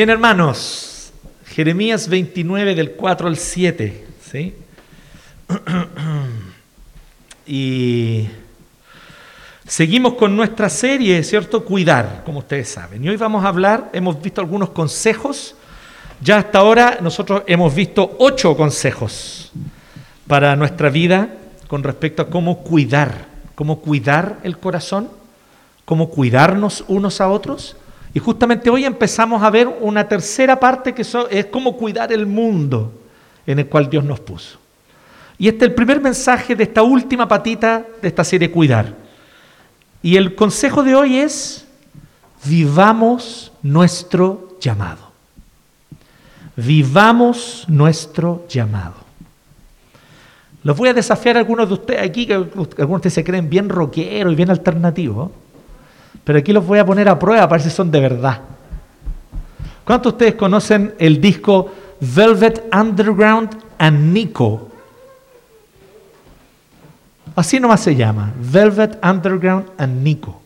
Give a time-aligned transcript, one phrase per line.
[0.00, 1.12] Bien, hermanos,
[1.44, 4.54] Jeremías 29 del 4 al 7, ¿sí?
[7.46, 8.26] y
[9.66, 11.66] seguimos con nuestra serie, ¿cierto?
[11.66, 13.04] Cuidar, como ustedes saben.
[13.04, 15.54] Y hoy vamos a hablar, hemos visto algunos consejos.
[16.22, 19.52] Ya hasta ahora nosotros hemos visto ocho consejos
[20.26, 21.28] para nuestra vida
[21.68, 25.10] con respecto a cómo cuidar, cómo cuidar el corazón,
[25.84, 27.76] cómo cuidarnos unos a otros.
[28.12, 32.92] Y justamente hoy empezamos a ver una tercera parte que es cómo cuidar el mundo
[33.46, 34.58] en el cual Dios nos puso.
[35.38, 38.94] Y este es el primer mensaje de esta última patita de esta serie Cuidar.
[40.02, 41.66] Y el consejo de hoy es,
[42.44, 45.10] vivamos nuestro llamado.
[46.56, 48.96] Vivamos nuestro llamado.
[50.62, 53.48] Los voy a desafiar a algunos de ustedes aquí, que algunos de ustedes se creen
[53.48, 55.30] bien rockeros y bien alternativos.
[56.24, 58.40] Pero aquí los voy a poner a prueba para ver si son de verdad.
[59.84, 64.68] ¿Cuántos de ustedes conocen el disco Velvet Underground and Nico?
[67.34, 70.40] Así nomás se llama, Velvet Underground and Nico.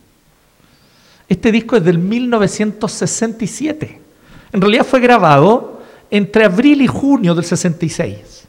[1.27, 4.01] Este disco es del 1967.
[4.53, 8.47] En realidad fue grabado entre abril y junio del 66.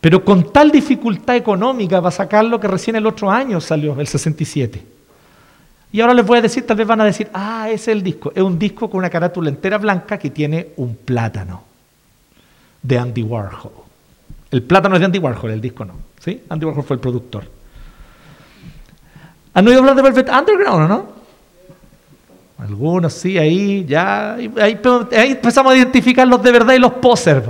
[0.00, 4.93] Pero con tal dificultad económica para sacarlo que recién el otro año salió, el 67.
[5.94, 8.02] Y ahora les voy a decir, tal vez van a decir, ah, ese es el
[8.02, 8.32] disco.
[8.34, 11.62] Es un disco con una carátula entera blanca que tiene un plátano
[12.82, 13.70] de Andy Warhol.
[14.50, 15.94] El plátano es de Andy Warhol, el disco no.
[16.18, 16.42] ¿sí?
[16.48, 17.44] Andy Warhol fue el productor.
[19.54, 21.06] ¿Han oído hablar de Velvet Underground o no?
[22.58, 24.34] Algunos sí, ahí ya.
[24.34, 24.80] Ahí,
[25.12, 27.46] empezamos a identificar los de verdad y los posers.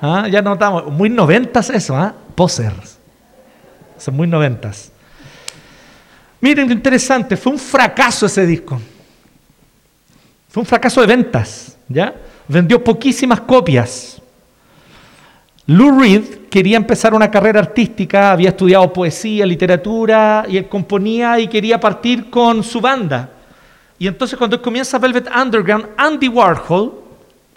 [0.00, 0.28] ¿Ah?
[0.30, 2.14] Ya notamos, muy noventas eso, ¿ah?
[2.36, 3.00] Posers.
[3.98, 4.92] Son muy noventas.
[6.42, 8.80] Miren lo interesante, fue un fracaso ese disco.
[10.50, 12.12] Fue un fracaso de ventas, ¿ya?
[12.48, 14.20] Vendió poquísimas copias.
[15.66, 21.46] Lou Reed quería empezar una carrera artística, había estudiado poesía, literatura, y él componía y
[21.46, 23.30] quería partir con su banda.
[23.96, 26.92] Y entonces cuando comienza Velvet Underground, Andy Warhol,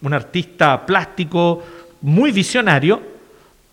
[0.04, 1.64] un artista plástico
[2.02, 3.15] muy visionario,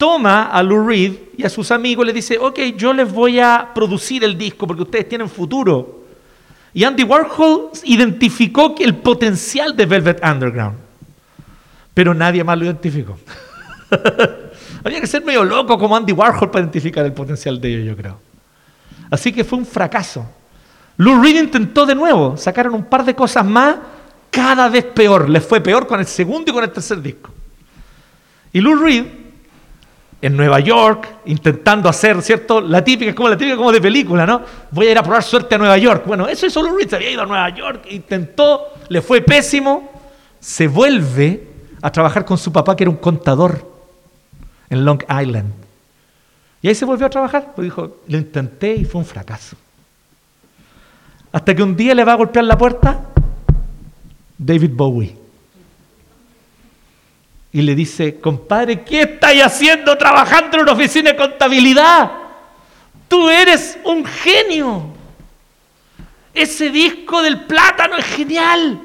[0.02, 3.70] toma a Lou Reed y a sus amigos le dice, ok, yo les voy a
[3.72, 6.02] producir el disco porque ustedes tienen futuro.
[6.74, 10.76] Y Andy Warhol identificó el potencial de Velvet Underground,
[11.94, 13.16] pero nadie más lo identificó.
[14.84, 17.96] Había que ser medio loco como Andy Warhol para identificar el potencial de ellos, yo
[17.96, 18.18] creo.
[19.08, 20.26] Así que fue un fracaso.
[20.96, 23.76] Lou Reed intentó de nuevo, sacaron un par de cosas más,
[24.32, 25.28] cada vez peor.
[25.28, 27.30] Les fue peor con el segundo y con el tercer disco.
[28.52, 29.21] Y Lou Reed
[30.22, 32.60] en Nueva York, intentando hacer, ¿cierto?
[32.60, 34.40] La típica, es como la típica como de película, ¿no?
[34.70, 36.04] Voy a ir a probar suerte a Nueva York.
[36.06, 39.90] Bueno, eso es solo Reed, había ido a Nueva York, intentó, le fue pésimo,
[40.38, 41.48] se vuelve
[41.82, 43.68] a trabajar con su papá, que era un contador
[44.70, 45.52] en Long Island.
[46.62, 49.56] Y ahí se volvió a trabajar, pues dijo, lo intenté y fue un fracaso.
[51.32, 53.00] Hasta que un día le va a golpear la puerta
[54.38, 55.21] David Bowie
[57.52, 62.10] y le dice, compadre, ¿qué estáis haciendo trabajando en una oficina de contabilidad?
[63.08, 64.86] Tú eres un genio.
[66.32, 68.80] Ese disco del plátano es genial.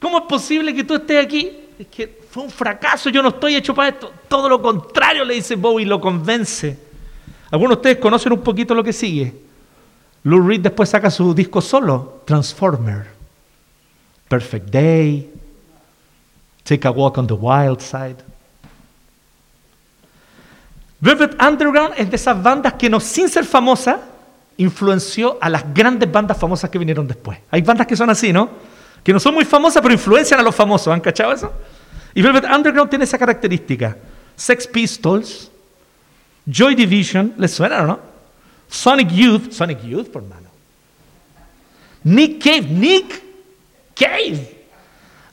[0.00, 1.52] ¿Cómo es posible que tú estés aquí?
[1.78, 4.12] Es que fue un fracaso, yo no estoy hecho para esto.
[4.26, 6.76] Todo lo contrario, le dice Bowie, lo convence.
[7.52, 9.34] Algunos de ustedes conocen un poquito lo que sigue.
[10.24, 13.06] Lou Reed después saca su disco solo, Transformer.
[14.28, 15.30] Perfect Day,
[16.68, 18.16] Take a Walk on the Wild Side.
[21.00, 24.00] Velvet Underground es de esas bandas que no, sin ser famosa,
[24.58, 27.38] influenció a las grandes bandas famosas que vinieron después.
[27.50, 28.50] Hay bandas que son así, ¿no?
[29.02, 30.92] Que no son muy famosas, pero influencian a los famosos.
[30.92, 31.50] ¿Han cachado eso?
[32.12, 33.96] Y Velvet Underground tiene esa característica.
[34.36, 35.50] Sex Pistols,
[36.44, 38.00] Joy Division, ¿les suena o no?
[38.68, 40.50] Sonic Youth, Sonic Youth, por mano.
[42.04, 43.22] Nick Cave, Nick
[43.94, 44.57] Cave.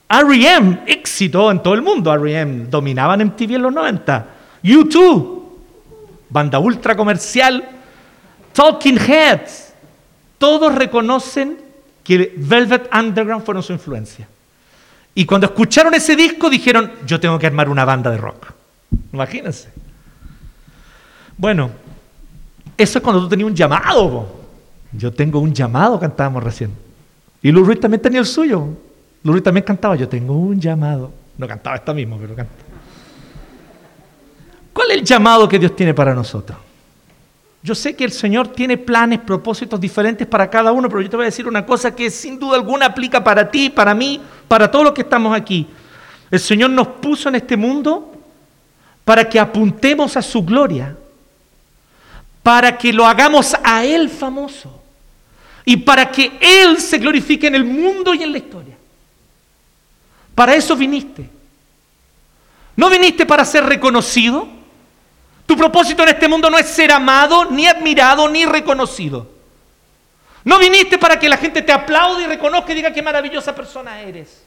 [0.10, 2.14] R.E.M., éxito en todo el mundo.
[2.14, 2.66] R.E.M.
[2.70, 4.28] dominaban MTV en los 90.
[4.64, 5.40] U2,
[6.30, 7.68] banda ultra comercial.
[8.54, 9.74] Talking Heads.
[10.38, 11.58] Todos reconocen
[12.04, 14.28] que Velvet Underground fueron su influencia.
[15.16, 18.48] Y cuando escucharon ese disco dijeron, yo tengo que armar una banda de rock.
[19.14, 19.70] Imagínense.
[21.38, 21.72] Bueno,
[22.78, 24.28] eso es cuando tú tenías un llamado.
[24.92, 26.72] Yo tengo un llamado, cantábamos recién.
[27.42, 28.68] Y Lou Reed también tenía el suyo.
[29.26, 31.12] Luli también cantaba, yo tengo un llamado.
[31.36, 32.54] No cantaba esta misma, pero canta.
[34.72, 36.60] ¿Cuál es el llamado que Dios tiene para nosotros?
[37.64, 41.16] Yo sé que el Señor tiene planes, propósitos diferentes para cada uno, pero yo te
[41.16, 44.70] voy a decir una cosa que sin duda alguna aplica para ti, para mí, para
[44.70, 45.68] todos los que estamos aquí.
[46.30, 48.14] El Señor nos puso en este mundo
[49.04, 50.96] para que apuntemos a su gloria,
[52.44, 54.84] para que lo hagamos a Él famoso
[55.66, 58.75] y para que Él se glorifique en el mundo y en la historia.
[60.36, 61.30] Para eso viniste.
[62.76, 64.48] No viniste para ser reconocido.
[65.46, 69.32] Tu propósito en este mundo no es ser amado, ni admirado, ni reconocido.
[70.44, 74.02] No viniste para que la gente te aplaude y reconozca y diga qué maravillosa persona
[74.02, 74.44] eres.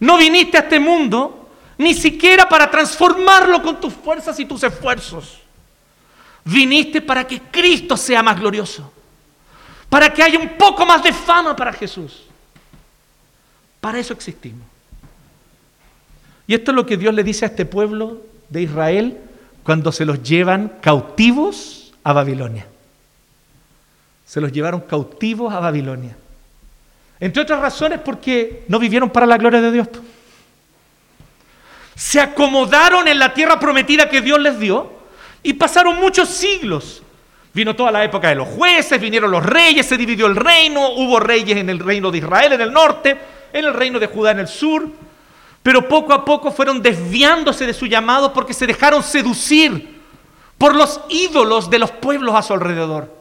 [0.00, 1.48] No viniste a este mundo
[1.78, 5.38] ni siquiera para transformarlo con tus fuerzas y tus esfuerzos.
[6.44, 8.92] Viniste para que Cristo sea más glorioso.
[9.88, 12.25] Para que haya un poco más de fama para Jesús.
[13.86, 14.66] Para eso existimos.
[16.48, 19.16] Y esto es lo que Dios le dice a este pueblo de Israel
[19.62, 22.66] cuando se los llevan cautivos a Babilonia.
[24.26, 26.16] Se los llevaron cautivos a Babilonia.
[27.20, 29.86] Entre otras razones porque no vivieron para la gloria de Dios.
[31.94, 34.90] Se acomodaron en la tierra prometida que Dios les dio
[35.44, 37.04] y pasaron muchos siglos.
[37.54, 41.20] Vino toda la época de los jueces, vinieron los reyes, se dividió el reino, hubo
[41.20, 44.40] reyes en el reino de Israel en el norte, en el reino de Judá en
[44.40, 44.88] el sur,
[45.62, 50.00] pero poco a poco fueron desviándose de su llamado porque se dejaron seducir
[50.58, 53.14] por los ídolos de los pueblos a su alrededor.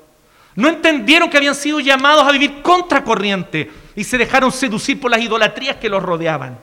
[0.56, 5.22] No entendieron que habían sido llamados a vivir contracorriente y se dejaron seducir por las
[5.22, 6.58] idolatrías que los rodeaban.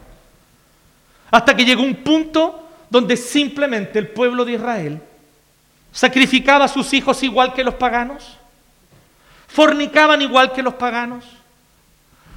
[1.31, 5.03] Hasta que llegó un punto donde simplemente el pueblo de Israel
[5.93, 8.39] sacrificaba a sus hijos igual que los paganos,
[9.47, 11.25] fornicaban igual que los paganos,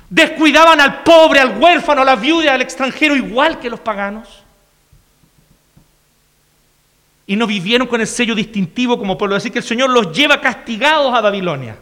[0.09, 4.27] Descuidaban al pobre, al huérfano, a la viuda, al extranjero, igual que los paganos.
[7.27, 9.35] Y no vivieron con el sello distintivo como pueblo.
[9.35, 11.75] Decir que el Señor los lleva castigados a Babilonia.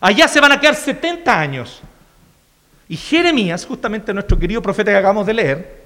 [0.00, 1.80] Allá se van a quedar 70 años.
[2.88, 5.82] Y Jeremías, justamente nuestro querido profeta que acabamos de leer,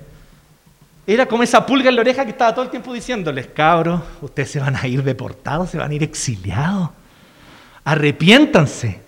[1.07, 4.51] era como esa pulga en la oreja que estaba todo el tiempo diciéndoles, cabros, ustedes
[4.51, 6.91] se van a ir deportados, se van a ir exiliados.
[7.85, 9.06] Arrepiéntanse.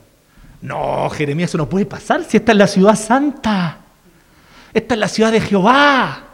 [0.61, 3.79] No, Jeremías, eso no puede pasar si esta es la ciudad santa.
[4.73, 6.25] Esta es la ciudad de Jehová.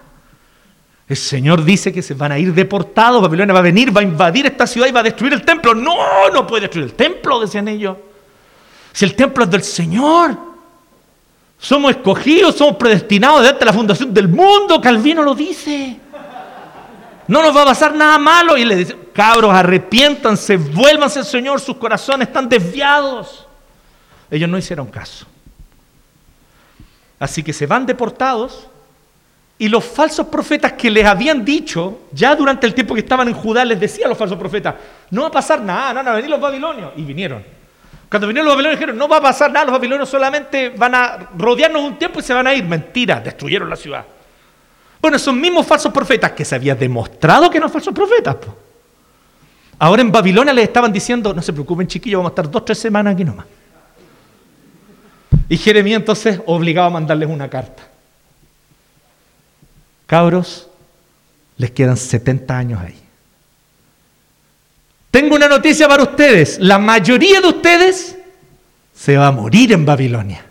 [1.06, 4.04] El Señor dice que se van a ir deportados, Babilonia va a venir, va a
[4.04, 5.74] invadir esta ciudad y va a destruir el templo.
[5.74, 7.96] No, no puede destruir el templo, decían ellos.
[8.92, 10.36] Si el templo es del Señor,
[11.58, 15.98] somos escogidos, somos predestinados desde la fundación del mundo, Calvino lo dice.
[17.26, 18.56] No nos va a pasar nada malo.
[18.56, 23.43] Y le dice, cabros, arrepiéntanse, vuélvanse al Señor, sus corazones están desviados.
[24.30, 25.26] Ellos no hicieron caso.
[27.18, 28.68] Así que se van deportados
[29.56, 33.34] y los falsos profetas que les habían dicho, ya durante el tiempo que estaban en
[33.34, 34.74] Judá, les decían a los falsos profetas,
[35.10, 36.92] no va a pasar nada, no van a venir los babilonios.
[36.96, 37.44] Y vinieron.
[38.10, 41.30] Cuando vinieron los babilonios dijeron, no va a pasar nada, los babilonios solamente van a
[41.36, 42.64] rodearnos un tiempo y se van a ir.
[42.64, 44.04] Mentira, destruyeron la ciudad.
[45.00, 48.36] Bueno, esos mismos falsos profetas que se había demostrado que eran falsos profetas.
[49.78, 52.78] Ahora en Babilonia les estaban diciendo, no se preocupen chiquillos, vamos a estar dos, tres
[52.78, 53.46] semanas aquí nomás.
[55.48, 57.82] Y Jeremías entonces obligaba a mandarles una carta.
[60.06, 60.68] Cabros,
[61.56, 62.98] les quedan 70 años ahí.
[65.10, 66.58] Tengo una noticia para ustedes.
[66.58, 68.16] La mayoría de ustedes
[68.94, 70.44] se va a morir en Babilonia.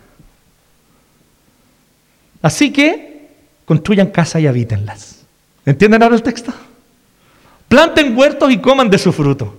[2.40, 3.28] Así que
[3.64, 5.24] construyan casas y habítenlas.
[5.66, 6.52] ¿Entienden ahora el texto?
[7.68, 9.54] Planten huertos y coman de su fruto.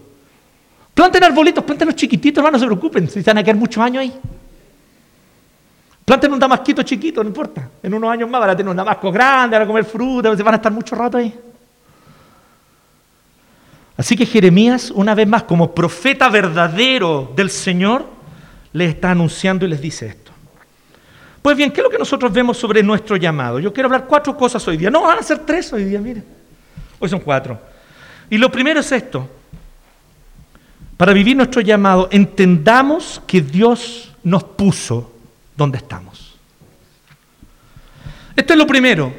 [0.94, 4.02] Planten arbolitos, planten los chiquititos, hermano, no se preocupen, si están a quedar muchos años
[4.02, 4.14] ahí.
[6.06, 7.68] Planten un damasquito chiquito, no importa.
[7.82, 10.54] En unos años más van a tener un damasco grande, van a comer fruta, van
[10.54, 11.34] a estar mucho rato ahí.
[13.98, 18.06] Así que Jeremías, una vez más, como profeta verdadero del Señor,
[18.74, 20.32] les está anunciando y les dice esto.
[21.42, 23.60] Pues bien, ¿qué es lo que nosotros vemos sobre nuestro llamado?
[23.60, 24.92] Yo quiero hablar cuatro cosas hoy día.
[24.92, 26.26] No, van a ser tres hoy día, miren.
[27.00, 27.60] Hoy son cuatro.
[28.30, 29.28] Y lo primero es esto.
[30.98, 35.15] Para vivir nuestro llamado, entendamos que Dios nos puso
[35.56, 36.36] dónde estamos.
[38.36, 39.14] Esto es lo primero.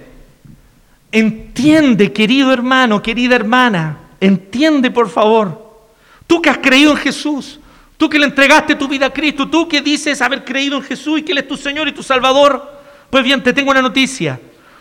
[1.11, 5.65] Entiende, querido hermano, querida hermana, entiende por favor.
[6.27, 7.61] Tú que has creído en Jesús,
[7.97, 11.21] tú que le entregaste tu vida a Cristo, tú que dices haber creído en Jesús
[11.21, 14.39] y que Él es tu Señor y tu Salvador, pues bien, te tengo una noticia.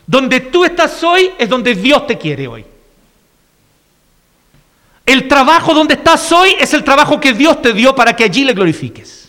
[0.08, 2.66] Donde tú estás hoy es donde Dios te quiere hoy.
[5.06, 8.44] El trabajo donde estás hoy es el trabajo que Dios te dio para que allí
[8.44, 9.25] le glorifiques.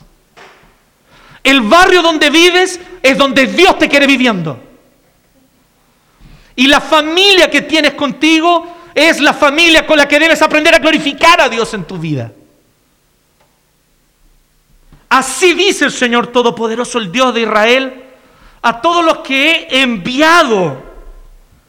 [1.46, 4.58] El barrio donde vives es donde Dios te quiere viviendo.
[6.56, 10.80] Y la familia que tienes contigo es la familia con la que debes aprender a
[10.80, 12.32] glorificar a Dios en tu vida.
[15.08, 18.02] Así dice el Señor Todopoderoso, el Dios de Israel,
[18.60, 20.82] a todos los que he enviado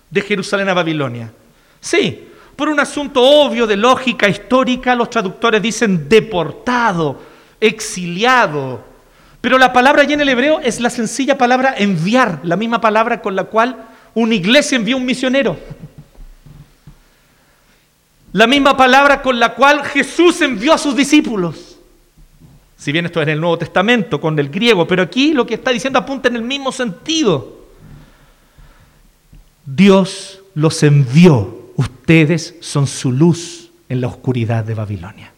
[0.09, 1.31] de Jerusalén a Babilonia.
[1.79, 7.21] Sí, por un asunto obvio de lógica histórica, los traductores dicen deportado,
[7.61, 8.86] exiliado.
[9.41, 13.21] Pero la palabra allí en el hebreo es la sencilla palabra enviar, la misma palabra
[13.21, 13.77] con la cual
[14.13, 15.57] una iglesia envía un misionero.
[18.33, 21.77] La misma palabra con la cual Jesús envió a sus discípulos.
[22.77, 25.55] Si bien esto es en el Nuevo Testamento con el griego, pero aquí lo que
[25.55, 27.65] está diciendo apunta en el mismo sentido.
[29.65, 31.71] Dios los envió.
[31.75, 35.31] Ustedes son su luz en la oscuridad de Babilonia.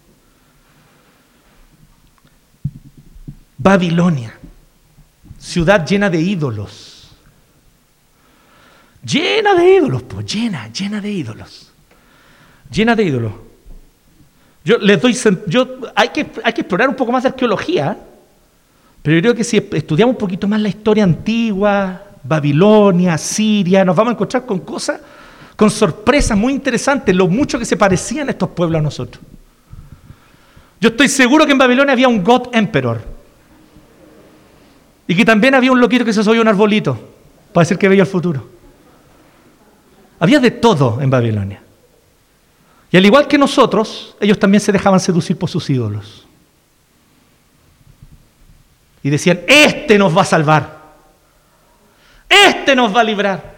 [3.61, 4.33] Babilonia,
[5.37, 7.09] ciudad llena de ídolos.
[9.03, 11.71] Llena de ídolos, pues llena, llena de ídolos.
[12.71, 13.33] Llena de ídolos.
[14.63, 17.97] Yo les doy, yo, hay, que, hay que explorar un poco más de arqueología,
[19.01, 23.95] pero yo creo que si estudiamos un poquito más la historia antigua, Babilonia, Siria, nos
[23.95, 25.01] vamos a encontrar con cosas,
[25.57, 29.21] con sorpresas muy interesantes, lo mucho que se parecían estos pueblos a nosotros.
[30.79, 33.18] Yo estoy seguro que en Babilonia había un God Emperor.
[35.09, 36.93] Y que también había un loquito que se subía un arbolito
[37.51, 38.47] para decir que veía el futuro.
[40.19, 41.63] Había de todo en Babilonia.
[42.91, 46.27] Y al igual que nosotros, ellos también se dejaban seducir por sus ídolos.
[49.01, 50.79] Y decían, este nos va a salvar.
[52.29, 53.55] Este nos va a librar.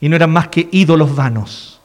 [0.00, 1.80] Y no eran más que ídolos vanos.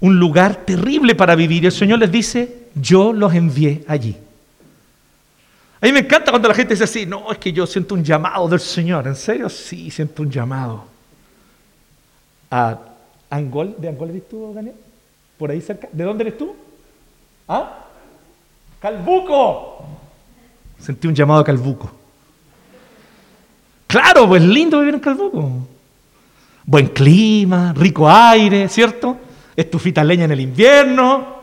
[0.00, 1.62] Un lugar terrible para vivir.
[1.62, 4.16] Y el Señor les dice, yo los envié allí.
[5.80, 8.04] A mí me encanta cuando la gente dice así, no, es que yo siento un
[8.04, 9.06] llamado del Señor.
[9.06, 9.48] ¿En serio?
[9.48, 10.84] Sí, siento un llamado
[12.50, 12.78] a
[13.30, 13.74] Angol.
[13.78, 14.74] ¿De Angol eres tú, Daniel?
[15.38, 15.88] ¿Por ahí cerca?
[15.90, 16.54] ¿De dónde eres tú?
[17.48, 17.86] ¿Ah?
[18.78, 19.84] Calbuco.
[20.78, 21.90] Sentí un llamado a Calbuco.
[23.86, 25.66] Claro, pues lindo vivir en Calbuco.
[26.64, 29.16] Buen clima, rico aire, ¿cierto?
[29.56, 31.39] Estufita leña en el invierno.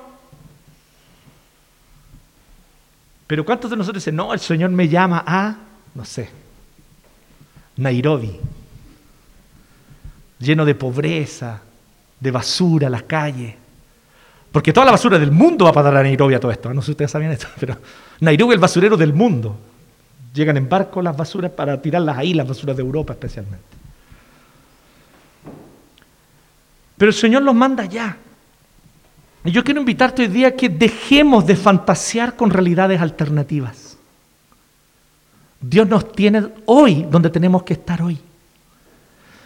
[3.27, 5.57] Pero ¿cuántos de nosotros dicen, no, el Señor me llama a,
[5.93, 6.29] no sé,
[7.75, 8.39] Nairobi,
[10.39, 11.61] lleno de pobreza,
[12.19, 13.55] de basura, las calles.
[14.51, 16.73] Porque toda la basura del mundo va a parar a Nairobi a todo esto.
[16.73, 17.77] No sé si ustedes sabían esto, pero
[18.21, 19.57] Nairobi es el basurero del mundo.
[20.33, 23.65] Llegan en barco las basuras para tirarlas ahí, las basuras de Europa especialmente.
[26.97, 28.17] Pero el Señor los manda allá.
[29.47, 33.97] Yo quiero invitarte hoy día a que dejemos de fantasear con realidades alternativas.
[35.61, 38.19] Dios nos tiene hoy donde tenemos que estar hoy.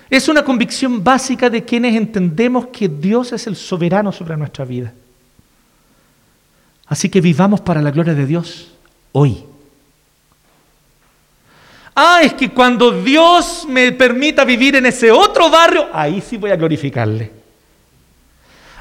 [0.10, 4.92] Es una convicción básica de quienes entendemos que Dios es el soberano sobre nuestra vida.
[6.88, 8.72] Así que vivamos para la gloria de Dios
[9.12, 9.46] hoy.
[11.96, 16.52] Ah, es que cuando Dios me permita vivir en ese otro barrio, ahí sí voy
[16.52, 17.41] a glorificarle.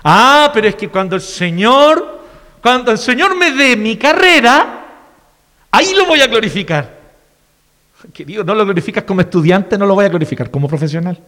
[0.02, 2.20] Ah, pero es que cuando el Señor,
[2.62, 4.86] cuando el Señor me dé mi carrera,
[5.70, 6.98] ahí lo voy a glorificar.
[8.12, 11.18] Querido, no lo glorificas como estudiante, no lo voy a glorificar como profesional.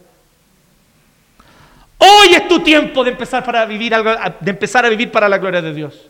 [1.99, 5.37] Hoy es tu tiempo de empezar, para vivir algo, de empezar a vivir para la
[5.37, 6.09] gloria de Dios.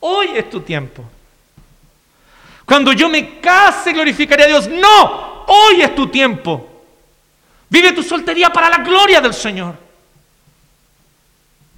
[0.00, 1.04] Hoy es tu tiempo.
[2.64, 4.68] Cuando yo me case, glorificaré a Dios.
[4.68, 6.70] No, hoy es tu tiempo.
[7.68, 9.83] Vive tu soltería para la gloria del Señor.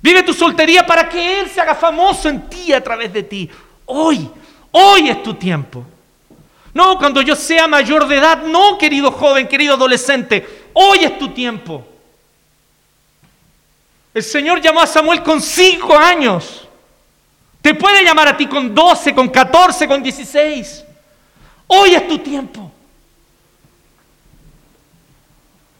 [0.06, 3.50] Vive tu soltería para que Él se haga famoso en ti a través de ti.
[3.86, 4.30] Hoy,
[4.70, 5.84] hoy es tu tiempo.
[6.72, 11.30] No, cuando yo sea mayor de edad, no, querido joven, querido adolescente, hoy es tu
[11.30, 11.84] tiempo.
[14.14, 16.68] El Señor llamó a Samuel con cinco años.
[17.60, 20.84] Te puede llamar a ti con doce, con catorce, con dieciséis.
[21.66, 22.70] Hoy es tu tiempo.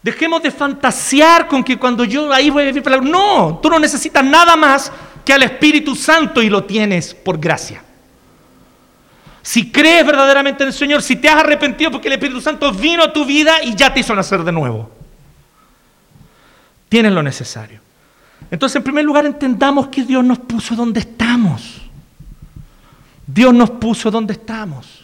[0.01, 4.23] Dejemos de fantasear con que cuando yo ahí voy a vivir No, tú no necesitas
[4.23, 4.91] nada más
[5.25, 7.83] que al Espíritu Santo y lo tienes por gracia.
[9.41, 13.03] Si crees verdaderamente en el Señor, si te has arrepentido porque el Espíritu Santo vino
[13.03, 14.89] a tu vida y ya te hizo nacer de nuevo,
[16.89, 17.79] tienes lo necesario.
[18.51, 21.81] Entonces, en primer lugar, entendamos que Dios nos puso donde estamos.
[23.25, 24.96] Dios nos puso donde estamos.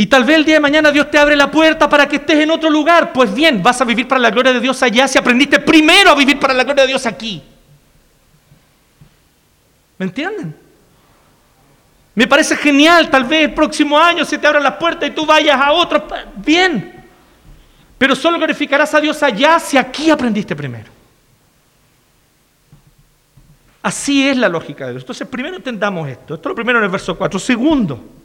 [0.00, 2.38] Y tal vez el día de mañana Dios te abre la puerta para que estés
[2.38, 3.12] en otro lugar.
[3.12, 6.14] Pues bien, vas a vivir para la gloria de Dios allá si aprendiste primero a
[6.14, 7.42] vivir para la gloria de Dios aquí.
[9.98, 10.54] ¿Me entienden?
[12.14, 15.26] Me parece genial, tal vez el próximo año se te abran las puertas y tú
[15.26, 16.06] vayas a otro.
[16.36, 17.04] Bien.
[17.98, 20.92] Pero solo glorificarás a Dios allá si aquí aprendiste primero.
[23.82, 25.02] Así es la lógica de Dios.
[25.02, 26.34] Entonces, primero entendamos esto.
[26.34, 27.40] Esto es lo primero en el verso 4.
[27.40, 28.17] Segundo,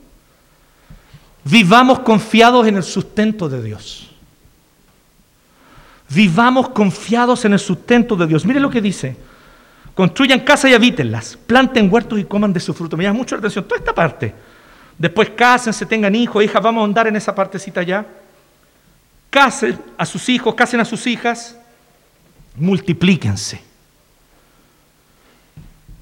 [1.44, 4.10] vivamos confiados en el sustento de Dios.
[6.10, 8.46] Vivamos confiados en el sustento de Dios.
[8.46, 9.16] Mire lo que dice.
[9.96, 11.38] Construyan casas y habítenlas.
[11.38, 12.98] Planten huertos y coman de su fruto.
[12.98, 14.34] Me llama mucho la atención toda esta parte.
[14.98, 16.62] Después cásense, tengan hijos, hijas.
[16.62, 18.06] Vamos a andar en esa partecita ya.
[19.30, 21.58] Casen a sus hijos, casen a sus hijas.
[22.56, 23.62] Multiplíquense.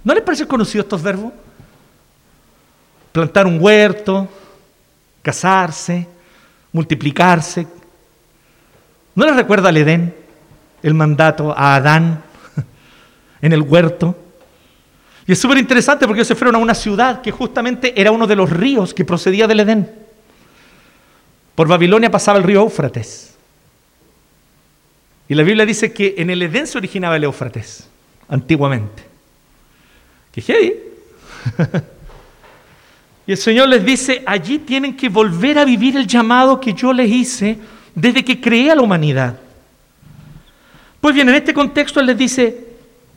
[0.03, 1.31] ¿No les parece conocido estos verbos?
[3.11, 4.27] Plantar un huerto,
[5.21, 6.07] casarse,
[6.71, 7.67] multiplicarse.
[9.15, 10.15] ¿No les recuerda al Edén
[10.81, 12.23] el mandato a Adán
[13.41, 14.17] en el huerto?
[15.27, 18.27] Y es súper interesante porque ellos se fueron a una ciudad que justamente era uno
[18.27, 19.91] de los ríos que procedía del Edén.
[21.55, 23.35] Por Babilonia pasaba el río Éufrates.
[25.27, 27.87] Y la Biblia dice que en el Edén se originaba el Éufrates,
[28.27, 29.03] antiguamente.
[30.31, 30.91] ¿Qué?
[33.27, 36.91] y el Señor les dice, allí tienen que volver a vivir el llamado que yo
[36.91, 37.57] les hice
[37.93, 39.39] desde que creé a la humanidad.
[40.99, 42.67] Pues bien, en este contexto Él les dice,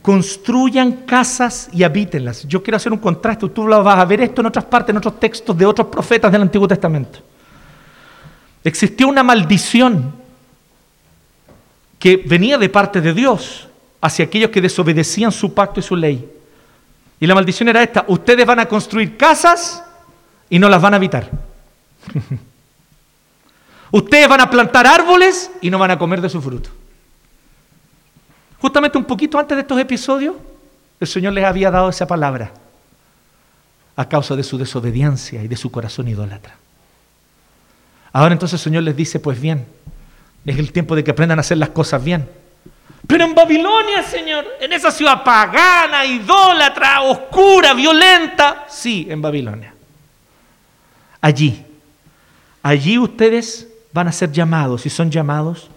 [0.01, 2.47] construyan casas y habítenlas.
[2.47, 5.19] Yo quiero hacer un contraste, tú vas a ver esto en otras partes, en otros
[5.19, 7.19] textos de otros profetas del Antiguo Testamento.
[8.63, 10.13] Existió una maldición
[11.97, 13.67] que venía de parte de Dios
[14.01, 16.31] hacia aquellos que desobedecían su pacto y su ley.
[17.19, 19.83] Y la maldición era esta, ustedes van a construir casas
[20.49, 21.29] y no las van a habitar.
[23.91, 26.69] ustedes van a plantar árboles y no van a comer de su fruto.
[28.59, 30.35] Justamente un poquito antes de estos episodios,
[30.99, 32.51] el Señor les había dado esa palabra
[33.95, 36.55] a causa de su desobediencia y de su corazón idólatra.
[38.11, 39.65] Ahora entonces el Señor les dice, pues bien,
[40.45, 42.27] es el tiempo de que aprendan a hacer las cosas bien.
[43.07, 49.74] Pero en Babilonia, Señor, en esa ciudad pagana, idólatra, oscura, violenta, sí, en Babilonia.
[51.25, 51.65] Allí,
[52.61, 55.71] allí ustedes van a ser llamados y son llamados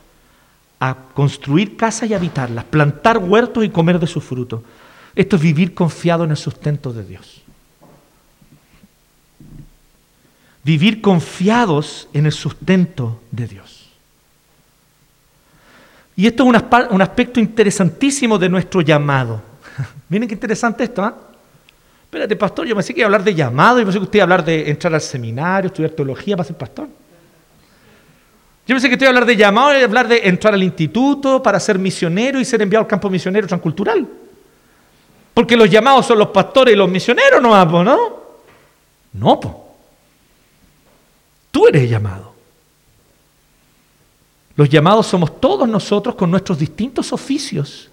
[0.79, 4.63] a construir casas y habitarlas, plantar huertos y comer de su fruto.
[5.15, 7.41] Esto es vivir confiado en el sustento de Dios.
[10.65, 13.89] Vivir confiados en el sustento de Dios.
[16.15, 16.49] Y esto es
[16.91, 19.41] un, aspecto interesantísimo de nuestro llamado.
[20.11, 21.28] Miren qué interesante esto, ¿ah?
[22.09, 24.23] Espérate, pastor, yo pensé que iba a hablar de llamado, yo pensé que usted iba
[24.23, 26.89] a hablar de entrar al seminario, estudiar teología para ser pastor.
[28.67, 31.43] Yo pensé que usted iba a hablar de llamado, y hablar de entrar al instituto
[31.43, 34.09] para ser misionero y ser enviado al campo misionero transcultural.
[35.35, 37.85] Porque los llamados son los pastores y los misioneros, ¿no?
[37.85, 37.99] ¿no?
[39.13, 39.69] No, po.
[41.51, 42.33] Tú eres llamado.
[44.57, 47.91] Los llamados somos todos nosotros con nuestros distintos oficios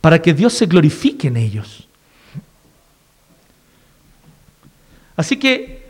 [0.00, 1.88] para que Dios se glorifique en ellos.
[5.16, 5.84] Así que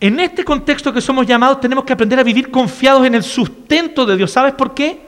[0.00, 4.06] en este contexto que somos llamados tenemos que aprender a vivir confiados en el sustento
[4.06, 4.30] de Dios.
[4.30, 4.98] ¿Sabes por qué?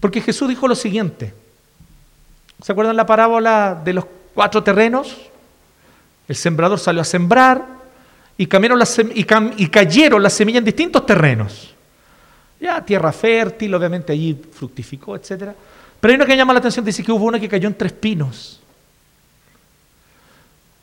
[0.00, 1.32] Porque Jesús dijo lo siguiente.
[2.60, 5.16] ¿Se acuerdan la parábola de los cuatro terrenos?
[6.26, 7.64] El sembrador salió a sembrar
[8.36, 11.74] y, y cayeron las semillas en distintos terrenos.
[12.60, 15.52] Ya, tierra fértil, obviamente allí fructificó, etc.
[16.00, 17.92] Pero hay una que llama la atención, dice que hubo una que cayó en tres
[17.92, 18.60] pinos.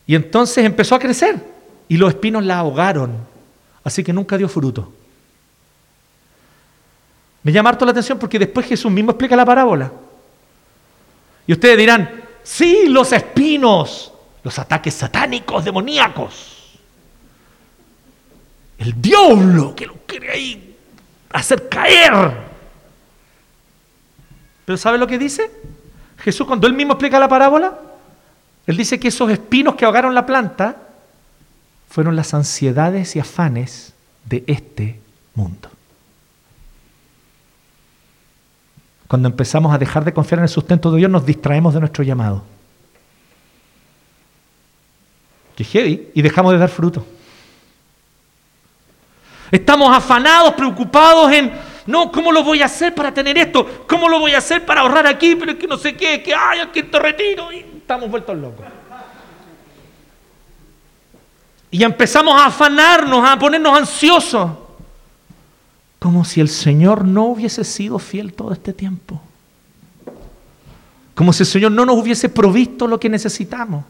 [0.07, 1.54] Y entonces empezó a crecer
[1.87, 3.15] y los espinos la ahogaron,
[3.83, 4.91] así que nunca dio fruto.
[7.43, 9.91] Me llama harto la atención porque después Jesús mismo explica la parábola.
[11.45, 14.11] Y ustedes dirán, sí, los espinos,
[14.43, 16.79] los ataques satánicos, demoníacos.
[18.79, 20.75] El diablo que lo quiere ahí
[21.31, 22.33] hacer caer.
[24.65, 25.51] Pero ¿sabe lo que dice?
[26.17, 27.77] Jesús cuando él mismo explica la parábola,
[28.65, 30.84] él dice que esos espinos que ahogaron la planta
[31.95, 33.93] fueron las ansiedades y afanes
[34.25, 34.99] de este
[35.33, 35.69] mundo.
[39.07, 42.03] Cuando empezamos a dejar de confiar en el sustento de Dios, nos distraemos de nuestro
[42.03, 42.43] llamado.
[45.57, 47.05] Y dejamos de dar fruto.
[49.49, 51.53] Estamos afanados, preocupados en,
[51.85, 53.85] no, ¿cómo lo voy a hacer para tener esto?
[53.87, 55.37] ¿Cómo lo voy a hacer para ahorrar aquí?
[55.37, 57.53] Pero es que no sé qué, que hay aquí te retiro.
[57.53, 58.65] Y estamos vueltos locos.
[61.75, 64.49] Y empezamos a afanarnos, a ponernos ansiosos.
[65.99, 69.21] Como si el Señor no hubiese sido fiel todo este tiempo.
[71.15, 73.83] Como si el Señor no nos hubiese provisto lo que necesitamos.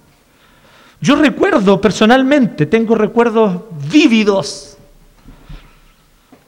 [1.00, 4.78] Yo recuerdo personalmente, tengo recuerdos vívidos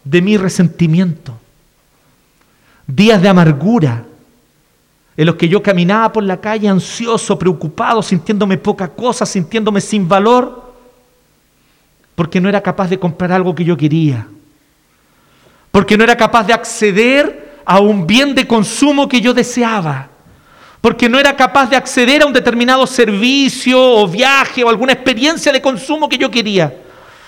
[0.03, 1.37] de mi resentimiento,
[2.87, 4.05] días de amargura,
[5.15, 10.07] en los que yo caminaba por la calle ansioso, preocupado, sintiéndome poca cosa, sintiéndome sin
[10.07, 10.66] valor,
[12.17, 14.25] porque no era capaz de comprar algo que yo quería,
[15.69, 20.09] porque no era capaz de acceder a un bien de consumo que yo deseaba,
[20.81, 25.51] porque no era capaz de acceder a un determinado servicio o viaje o alguna experiencia
[25.51, 26.73] de consumo que yo quería.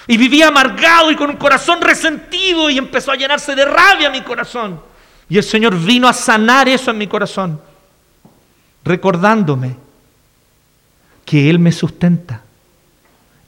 [0.08, 4.22] Y vivía amargado y con un corazón resentido y empezó a llenarse de rabia mi
[4.22, 4.82] corazón.
[5.30, 7.62] Y el Señor vino a sanar eso en mi corazón
[8.84, 9.76] recordándome
[11.26, 12.42] que Él me sustenta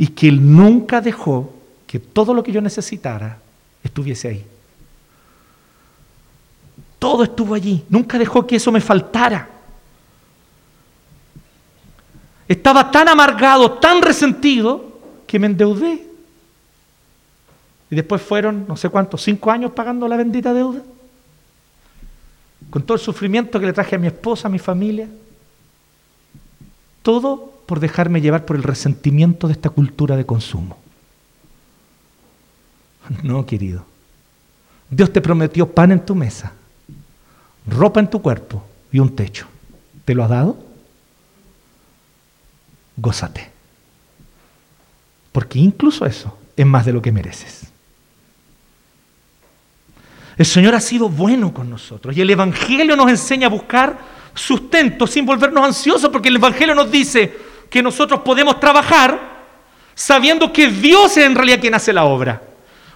[0.01, 1.53] y que Él nunca dejó
[1.85, 3.37] que todo lo que yo necesitara
[3.83, 4.45] estuviese ahí.
[6.97, 9.47] Todo estuvo allí, nunca dejó que eso me faltara.
[12.47, 14.91] Estaba tan amargado, tan resentido,
[15.27, 16.03] que me endeudé.
[17.91, 20.81] Y después fueron, no sé cuántos, cinco años pagando la bendita deuda.
[22.71, 25.07] Con todo el sufrimiento que le traje a mi esposa, a mi familia.
[27.03, 30.77] Todo por dejarme llevar por el resentimiento de esta cultura de consumo.
[33.23, 33.85] No, querido.
[34.89, 36.53] Dios te prometió pan en tu mesa,
[37.67, 39.47] ropa en tu cuerpo y un techo.
[40.05, 40.57] ¿Te lo ha dado?
[42.97, 43.49] Gózate.
[45.31, 47.71] Porque incluso eso es más de lo que mereces.
[50.37, 53.99] El Señor ha sido bueno con nosotros y el Evangelio nos enseña a buscar
[54.33, 59.17] sustento sin volvernos ansiosos, porque el Evangelio nos dice que nosotros podemos trabajar
[59.95, 62.41] sabiendo que Dios es en realidad quien hace la obra.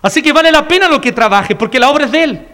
[0.02, 2.48] Así que vale la pena lo que trabaje, porque la obra es de Él.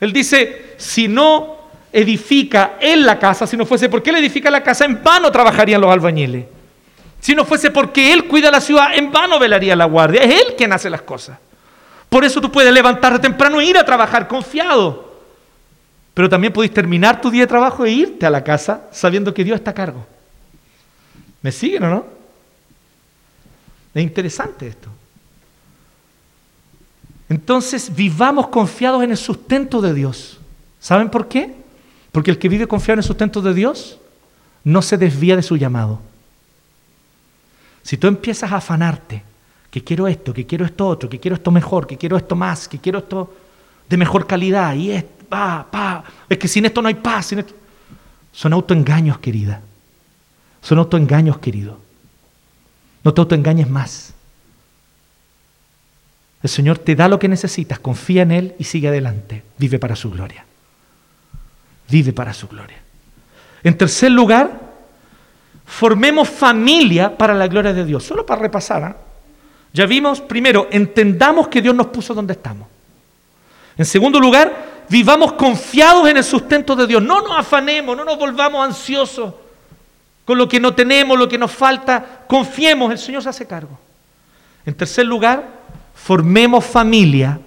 [0.00, 1.58] Él dice, si no
[1.92, 5.82] edifica Él la casa, si no fuese porque Él edifica la casa, en vano trabajarían
[5.82, 6.46] los albañiles.
[7.20, 10.22] Si no fuese porque Él cuida la ciudad, en vano velaría la guardia.
[10.22, 11.38] Es Él quien hace las cosas.
[12.08, 15.12] Por eso tú puedes levantarte temprano e ir a trabajar confiado.
[16.14, 19.44] Pero también podéis terminar tu día de trabajo e irte a la casa sabiendo que
[19.44, 20.06] Dios está a cargo.
[21.42, 22.06] ¿Me siguen o no?
[23.94, 24.88] Es interesante esto.
[27.28, 30.38] Entonces vivamos confiados en el sustento de Dios.
[30.80, 31.54] ¿Saben por qué?
[32.10, 33.98] Porque el que vive confiado en el sustento de Dios
[34.64, 36.00] no se desvía de su llamado.
[37.82, 39.24] Si tú empiezas a afanarte,
[39.70, 42.68] que quiero esto, que quiero esto otro, que quiero esto mejor, que quiero esto más,
[42.68, 43.34] que quiero esto
[43.88, 45.24] de mejor calidad y esto,
[46.28, 47.34] es que sin esto no hay paz.
[48.30, 49.62] Son autoengaños, querida.
[50.62, 51.78] Son autoengaños, querido.
[53.04, 54.14] No te autoengañes más.
[56.42, 59.42] El Señor te da lo que necesitas, confía en Él y sigue adelante.
[59.58, 60.44] Vive para su gloria.
[61.88, 62.78] Vive para su gloria.
[63.62, 64.60] En tercer lugar,
[65.66, 68.04] formemos familia para la gloria de Dios.
[68.04, 68.84] Solo para repasar.
[68.84, 68.96] ¿ah?
[69.72, 72.68] Ya vimos, primero, entendamos que Dios nos puso donde estamos.
[73.76, 77.02] En segundo lugar, vivamos confiados en el sustento de Dios.
[77.02, 79.34] No nos afanemos, no nos volvamos ansiosos
[80.24, 82.24] con lo que no tenemos, lo que nos falta.
[82.26, 83.78] Confiemos, el Señor se hace cargo.
[84.64, 85.46] En tercer lugar,
[85.94, 87.40] formemos familia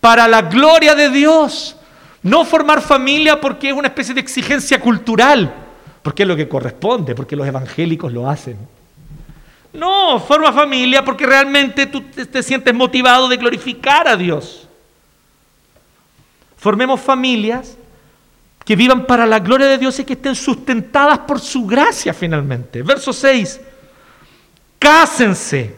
[0.00, 1.76] para la gloria de Dios.
[2.22, 5.54] No formar familia porque es una especie de exigencia cultural,
[6.02, 8.58] porque es lo que corresponde, porque los evangélicos lo hacen.
[9.72, 14.66] No, forma familia porque realmente tú te sientes motivado de glorificar a Dios.
[16.56, 17.76] Formemos familias
[18.68, 22.82] que vivan para la gloria de Dios y que estén sustentadas por su gracia finalmente.
[22.82, 23.62] Verso 6.
[24.78, 25.74] Cásense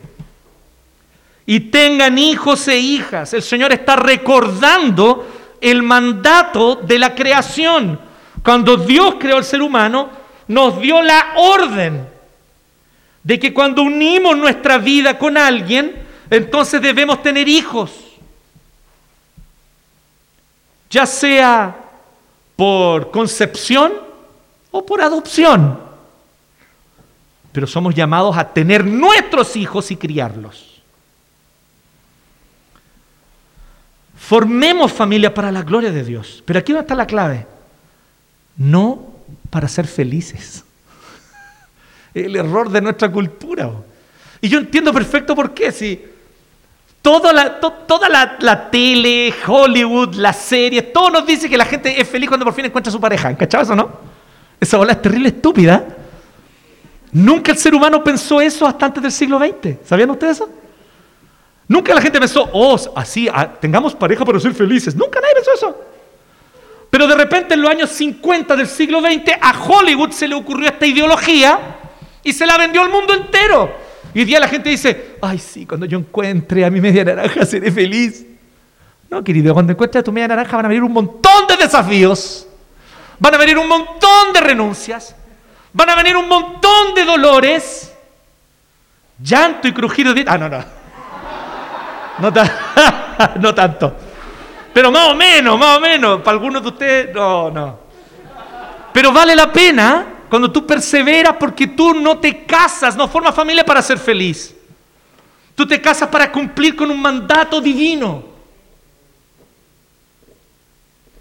[1.46, 3.33] y tengan hijos e hijas.
[3.33, 5.24] El Señor está recordando
[5.61, 8.00] el mandato de la creación.
[8.42, 10.11] Cuando Dios creó al ser humano,
[10.48, 12.09] nos dio la orden
[13.22, 15.94] de que cuando unimos nuestra vida con alguien,
[16.29, 18.11] entonces debemos tener hijos
[20.90, 21.79] ya sea
[22.61, 23.90] por concepción
[24.70, 25.81] o por adopción.
[27.53, 30.83] Pero somos llamados a tener nuestros hijos y criarlos.
[34.14, 36.42] Formemos familia para la gloria de Dios.
[36.44, 37.46] Pero aquí está la clave.
[38.59, 39.07] No
[39.49, 40.62] para ser felices.
[42.12, 43.70] El error de nuestra cultura.
[44.42, 45.73] Y yo entiendo perfecto por qué.
[45.73, 46.05] Si
[47.02, 52.06] Toda, la, toda la, tele, Hollywood, las series, todo nos dice que la gente es
[52.06, 53.34] feliz cuando por fin encuentra su pareja.
[53.36, 53.90] ¿Cachabas o no?
[54.60, 55.82] Esa bola es terrible, estúpida.
[57.12, 59.76] Nunca el ser humano pensó eso hasta antes del siglo XX.
[59.84, 60.50] ¿Sabían ustedes eso?
[61.66, 64.94] Nunca la gente pensó, oh, así, ah, tengamos pareja para ser felices.
[64.94, 65.84] Nunca nadie pensó eso.
[66.90, 70.68] Pero de repente en los años 50 del siglo XX a Hollywood se le ocurrió
[70.68, 71.58] esta ideología
[72.22, 73.72] y se la vendió al mundo entero.
[74.14, 77.44] Y hoy día la gente dice, ay sí, cuando yo encuentre a mi media naranja
[77.46, 78.27] seré feliz.
[79.09, 82.46] No, querido, cuando encuentres a tu media naranja van a venir un montón de desafíos,
[83.18, 85.14] van a venir un montón de renuncias,
[85.73, 87.92] van a venir un montón de dolores,
[89.23, 90.25] llanto y crujido de...
[90.27, 90.64] Ah, no, no.
[92.18, 92.31] No,
[93.40, 93.96] no tanto.
[94.73, 96.20] Pero más o menos, más o menos.
[96.20, 97.79] Para algunos de ustedes, no, no.
[98.92, 103.64] Pero vale la pena cuando tú perseveras porque tú no te casas, no formas familia
[103.64, 104.54] para ser feliz.
[105.56, 108.22] Tú te casas para cumplir con un mandato divino.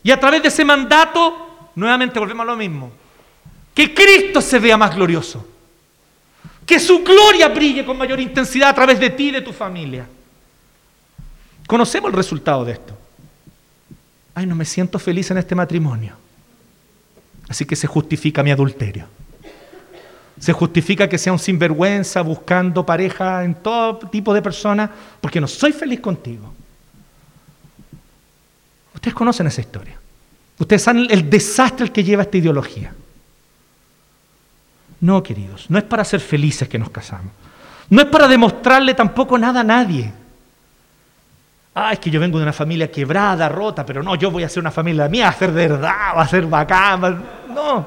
[0.03, 2.91] Y a través de ese mandato, nuevamente volvemos a lo mismo.
[3.73, 5.45] Que Cristo se vea más glorioso.
[6.63, 10.07] Que su gloria brille con mayor intensidad a través de ti y de tu familia.
[11.65, 12.95] Conocemos el resultado de esto.
[14.35, 16.15] Ay, no me siento feliz en este matrimonio.
[17.49, 19.05] Así que se justifica mi adulterio.
[20.39, 25.47] Se justifica que sea un sinvergüenza buscando pareja en todo tipo de personas porque no
[25.47, 26.53] soy feliz contigo.
[28.93, 29.97] Ustedes conocen esa historia.
[30.57, 32.93] Ustedes saben el desastre que lleva esta ideología.
[35.01, 37.31] No, queridos, no es para ser felices que nos casamos.
[37.89, 40.11] No es para demostrarle tampoco nada a nadie.
[41.73, 44.47] Ah, es que yo vengo de una familia quebrada, rota, pero no, yo voy a
[44.47, 47.38] hacer una familia mía, a ser verdad, va a ser bacán.
[47.49, 47.85] No.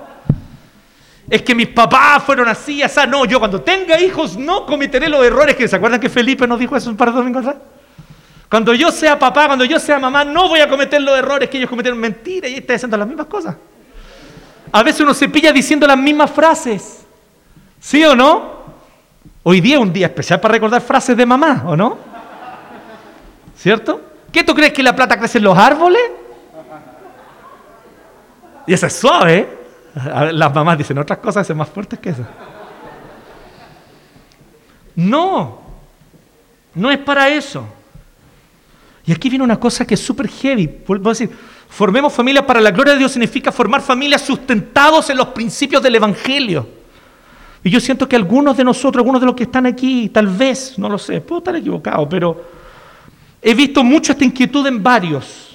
[1.31, 3.01] Es que mis papás fueron así, así.
[3.09, 6.59] No, yo cuando tenga hijos no cometeré los errores que se acuerdan que Felipe nos
[6.59, 7.63] dijo eso un par de domingos atrás.
[8.51, 11.57] Cuando yo sea papá, cuando yo sea mamá, no voy a cometer los errores que
[11.57, 11.99] ellos cometieron.
[11.99, 13.57] Mentira, y está haciendo las mismas cosas.
[14.71, 17.07] A veces uno se pilla diciendo las mismas frases.
[17.81, 18.63] ¿Sí o no?
[19.43, 21.99] Hoy día es un día especial para recordar frases de mamá, ¿o no?
[23.57, 24.01] ¿Cierto?
[24.31, 26.03] ¿Qué tú crees que la plata crece en los árboles?
[28.67, 29.59] Y eso es suave.
[30.33, 32.25] Las mamás dicen otras cosas son más fuertes que eso.
[34.95, 35.61] No,
[36.75, 37.67] no es para eso.
[39.05, 40.81] Y aquí viene una cosa que es súper heavy.
[40.87, 41.31] Vuelvo a decir,
[41.69, 45.95] formemos familias para la gloria de Dios significa formar familias sustentados en los principios del
[45.95, 46.69] Evangelio.
[47.65, 50.79] Y yo siento que algunos de nosotros, algunos de los que están aquí, tal vez,
[50.79, 52.63] no lo sé, puedo estar equivocado, pero
[53.43, 55.52] He visto mucho esta inquietud en varios.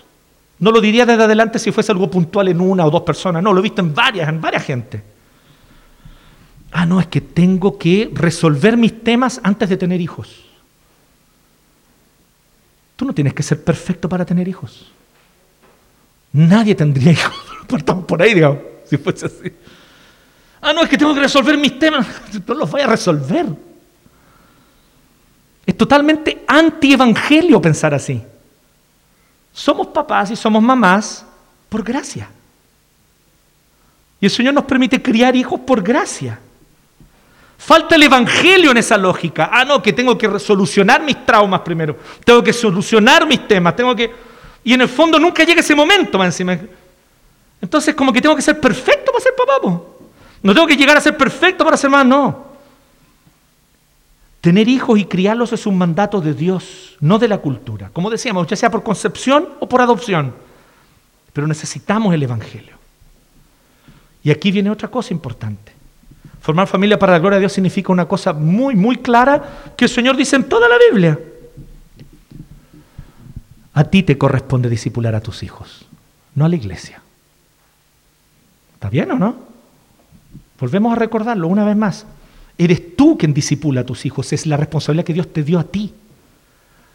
[0.60, 3.43] No lo diría desde adelante si fuese algo puntual en una o dos personas.
[3.43, 5.04] No, lo he visto en varias, en varias gente.
[6.72, 10.43] Ah, no, es que tengo que resolver mis temas antes de tener hijos.
[12.96, 14.91] Tú no tienes que ser perfecto para tener hijos.
[16.34, 17.36] Nadie tendría hijos.
[18.08, 19.54] por ahí, digamos, si fuese así.
[20.60, 22.06] Ah, no, es que tengo que resolver mis temas.
[22.48, 23.46] No los voy a resolver.
[25.65, 28.22] Es totalmente anti-evangelio pensar así.
[29.58, 31.26] Somos papás y somos mamás
[31.67, 32.30] por gracia.
[34.22, 36.39] Y el Señor nos permite criar hijos por gracia.
[37.58, 39.50] Falta el evangelio en esa lógica.
[39.52, 41.98] Ah, no, que tengo que solucionar mis traumas primero.
[42.24, 43.76] Tengo que solucionar mis temas.
[43.76, 44.13] Tengo que.
[44.63, 46.56] Y en el fondo nunca llega ese momento más encima.
[47.60, 49.82] Entonces, como que tengo que ser perfecto para ser papá.
[50.43, 52.47] No tengo que llegar a ser perfecto para ser mamá, no.
[54.41, 57.89] Tener hijos y criarlos es un mandato de Dios, no de la cultura.
[57.91, 60.34] Como decíamos, ya sea por concepción o por adopción.
[61.34, 62.78] Pero necesitamos el Evangelio.
[64.23, 65.71] Y aquí viene otra cosa importante.
[66.41, 69.89] Formar familia para la gloria de Dios significa una cosa muy, muy clara que el
[69.89, 71.19] Señor dice en toda la Biblia.
[73.73, 75.86] A ti te corresponde disipular a tus hijos,
[76.36, 77.02] no a la iglesia.
[78.73, 79.36] ¿Está bien o no?
[80.60, 82.06] Volvemos a recordarlo una vez más.
[82.58, 85.63] Eres tú quien disipula a tus hijos, es la responsabilidad que Dios te dio a
[85.63, 85.93] ti.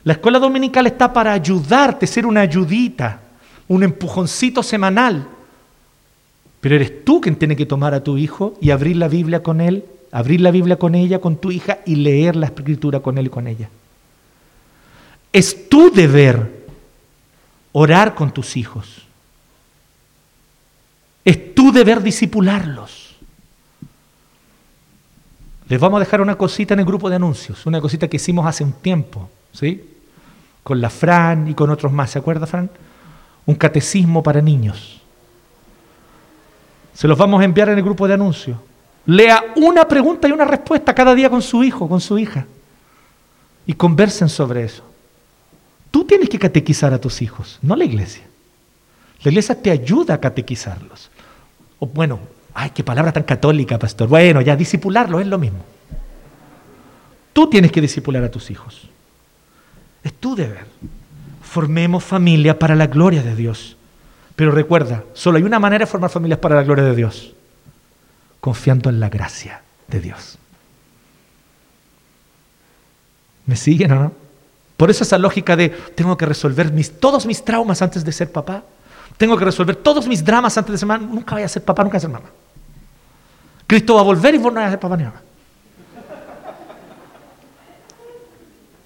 [0.05, 3.20] La escuela dominical está para ayudarte, ser una ayudita,
[3.68, 5.29] un empujoncito semanal.
[6.61, 9.61] Pero eres tú quien tiene que tomar a tu hijo y abrir la Biblia con
[9.61, 13.27] él, abrir la Biblia con ella, con tu hija y leer la escritura con él
[13.27, 13.68] y con ella.
[15.33, 16.66] Es tu deber
[17.72, 19.03] orar con tus hijos.
[21.25, 23.02] Es tu deber disipularlos.
[25.68, 28.46] Les vamos a dejar una cosita en el grupo de anuncios, una cosita que hicimos
[28.46, 29.85] hace un tiempo, ¿sí?
[30.62, 32.70] Con la Fran y con otros más, ¿se acuerda, Fran?
[33.46, 35.01] Un catecismo para niños.
[36.94, 38.57] Se los vamos a enviar en el grupo de anuncios.
[39.07, 42.46] Lea una pregunta y una respuesta cada día con su hijo, con su hija.
[43.66, 44.85] Y conversen sobre eso.
[45.90, 48.25] Tú tienes que catequizar a tus hijos, no la iglesia.
[49.22, 51.11] La iglesia te ayuda a catequizarlos.
[51.79, 52.18] O bueno,
[52.55, 54.09] Ay, qué palabra tan católica, pastor.
[54.09, 55.61] Bueno, ya disipularlo es lo mismo.
[57.33, 58.88] Tú tienes que disipular a tus hijos.
[60.03, 60.67] Es tu deber.
[61.43, 63.77] Formemos familia para la gloria de Dios.
[64.37, 67.35] Pero recuerda, solo hay una manera de formar familias para la gloria de Dios.
[68.41, 70.38] Confiando en la gracia de Dios.
[73.47, 74.12] ¿Me siguen o no?
[74.77, 78.65] Por eso esa lógica de tengo que resolver todos mis traumas antes de ser papá.
[79.17, 81.07] Tengo que resolver todos mis dramas antes de ser mamá.
[81.07, 82.29] Nunca voy a ser papá, nunca voy a ser mamá.
[83.72, 85.04] Cristo va a volver y vos no vas a ser papá ni.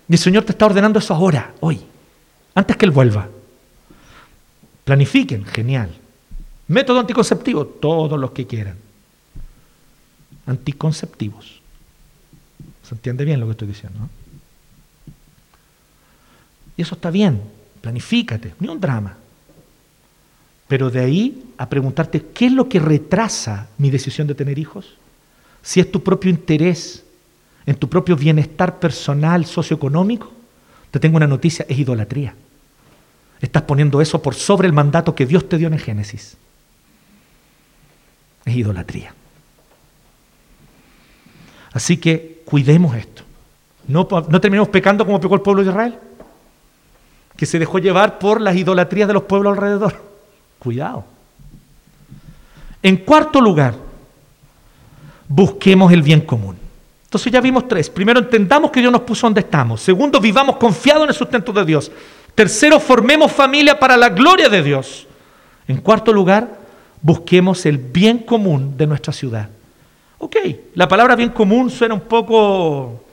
[0.08, 1.80] Y el Señor te está ordenando eso ahora, hoy,
[2.54, 3.28] antes que Él vuelva.
[4.84, 5.90] Planifiquen, genial.
[6.68, 8.76] Método anticonceptivo, todos los que quieran.
[10.46, 11.60] Anticonceptivos.
[12.84, 13.98] ¿Se entiende bien lo que estoy diciendo?
[16.76, 17.42] Y eso está bien,
[17.80, 19.16] planifícate, ni un drama.
[20.68, 24.96] Pero de ahí a preguntarte qué es lo que retrasa mi decisión de tener hijos,
[25.62, 27.04] si es tu propio interés
[27.66, 30.32] en tu propio bienestar personal, socioeconómico,
[30.90, 32.34] te tengo una noticia, es idolatría.
[33.40, 36.36] Estás poniendo eso por sobre el mandato que Dios te dio en Génesis.
[38.44, 39.12] Es idolatría.
[41.72, 43.22] Así que cuidemos esto.
[43.88, 45.98] No, no terminemos pecando como pecó el pueblo de Israel,
[47.36, 50.00] que se dejó llevar por las idolatrías de los pueblos alrededor.
[50.66, 51.04] Cuidado.
[52.82, 53.76] En cuarto lugar,
[55.28, 56.56] busquemos el bien común.
[57.04, 57.88] Entonces ya vimos tres.
[57.88, 59.80] Primero, entendamos que Dios nos puso donde estamos.
[59.80, 61.92] Segundo, vivamos confiados en el sustento de Dios.
[62.34, 65.06] Tercero, formemos familia para la gloria de Dios.
[65.68, 66.58] En cuarto lugar,
[67.00, 69.48] busquemos el bien común de nuestra ciudad.
[70.18, 70.36] Ok,
[70.74, 73.04] la palabra bien común suena un poco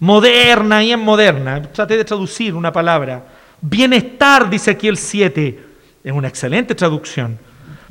[0.00, 1.62] moderna y en moderna.
[1.70, 3.24] Traté de traducir una palabra.
[3.60, 5.65] Bienestar, dice aquí el 7.
[6.06, 7.36] Es una excelente traducción.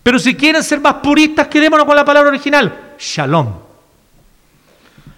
[0.01, 2.93] Pero si quieren ser más puristas, quedémonos con la palabra original.
[2.97, 3.53] Shalom.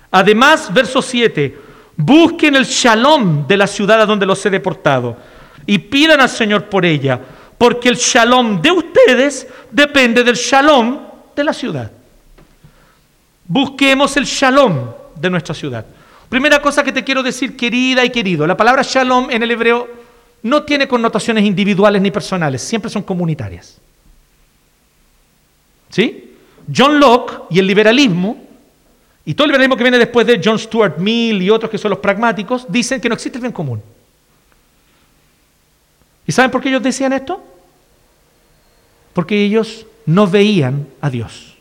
[0.10, 1.60] Además, verso 7,
[1.96, 5.16] busquen el shalom de la ciudad a donde los he deportado
[5.68, 7.22] y pidan al Señor por ella,
[7.56, 10.98] porque el shalom de ustedes depende del shalom
[11.36, 11.92] de la ciudad.
[13.46, 15.86] Busquemos el shalom de nuestra ciudad.
[16.30, 20.07] Primera cosa que te quiero decir, querida y querido, la palabra shalom en el hebreo
[20.44, 23.80] no tiene connotaciones individuales ni personales, siempre son comunitarias.
[25.90, 26.36] ¿Sí?
[26.76, 28.38] John Locke y el liberalismo
[29.26, 31.90] y todo el liberalismo que viene después de John Stuart Mill y otros que son
[31.90, 33.82] los pragmáticos, dicen que no existe el bien común.
[36.26, 37.44] ¿Y saben por qué ellos decían esto?
[39.14, 41.58] Porque ellos no veían a Dios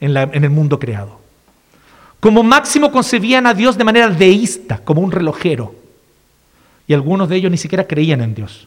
[0.00, 1.20] en, en el mundo creado.
[2.20, 5.79] Como máximo concebían a Dios de manera deísta, como un relojero.
[6.90, 8.66] Y algunos de ellos ni siquiera creían en Dios.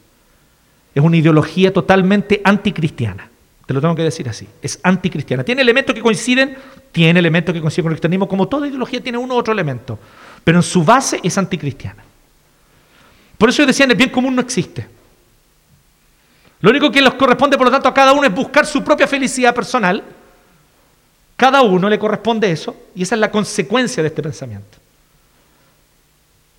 [0.96, 3.30] Es una ideología totalmente anticristiana.
[3.66, 4.48] Te lo tengo que decir así.
[4.62, 5.44] Es anticristiana.
[5.44, 6.56] Tiene elementos que coinciden,
[6.94, 10.00] tiene elementos que coinciden con el cristianismo, como toda ideología tiene uno u otro elemento.
[10.42, 12.02] Pero en su base es anticristiana.
[13.38, 14.88] Por eso decían, el bien común no existe.
[16.62, 19.06] Lo único que les corresponde, por lo tanto, a cada uno es buscar su propia
[19.06, 20.02] felicidad personal.
[21.36, 24.78] Cada uno le corresponde eso, y esa es la consecuencia de este pensamiento.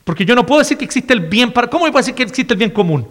[0.05, 1.69] Porque yo no puedo decir que existe el bien para.
[1.69, 3.07] ¿Cómo puedo decir que existe el bien común?